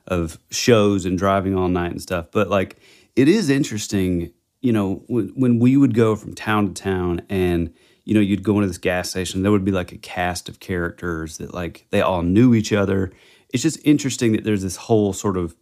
[0.08, 2.26] of shows and driving all night and stuff.
[2.32, 2.76] But like,
[3.16, 4.32] it is interesting.
[4.62, 7.74] You know, when when we would go from town to town, and
[8.04, 10.60] you know, you'd go into this gas station, there would be like a cast of
[10.60, 13.12] characters that like they all knew each other.
[13.54, 15.56] It's just interesting that there's this whole sort of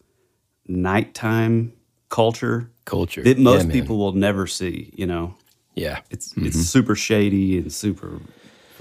[0.67, 1.73] nighttime
[2.09, 3.71] culture Culture that most man.
[3.71, 4.77] people will never see.
[5.01, 5.35] You know,
[5.75, 5.99] Yeah.
[6.09, 6.47] it's Mhm.
[6.47, 8.19] it's super shady and super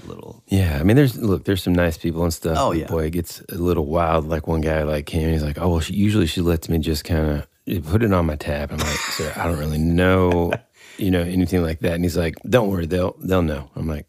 [0.07, 0.43] little.
[0.47, 2.57] Yeah, I mean, there's look, there's some nice people and stuff.
[2.59, 2.87] Oh, but yeah.
[2.87, 4.27] boy, it gets a little wild.
[4.27, 7.03] Like one guy like him, he's like, "Oh well, she, usually she lets me just
[7.05, 7.25] kind
[7.67, 10.51] of put it on my tab." I'm like, "Sir, I don't really know,
[10.97, 14.07] you know, anything like that." And he's like, "Don't worry, they'll they'll know." I'm like,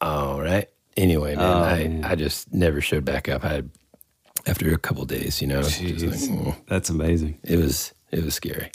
[0.00, 2.04] "All right." Anyway, man, Oh, I man.
[2.04, 3.44] I just never showed back up.
[3.44, 3.62] I
[4.46, 6.54] after a couple days, you know, like, mm.
[6.66, 7.38] That's amazing.
[7.44, 8.70] it was it was scary.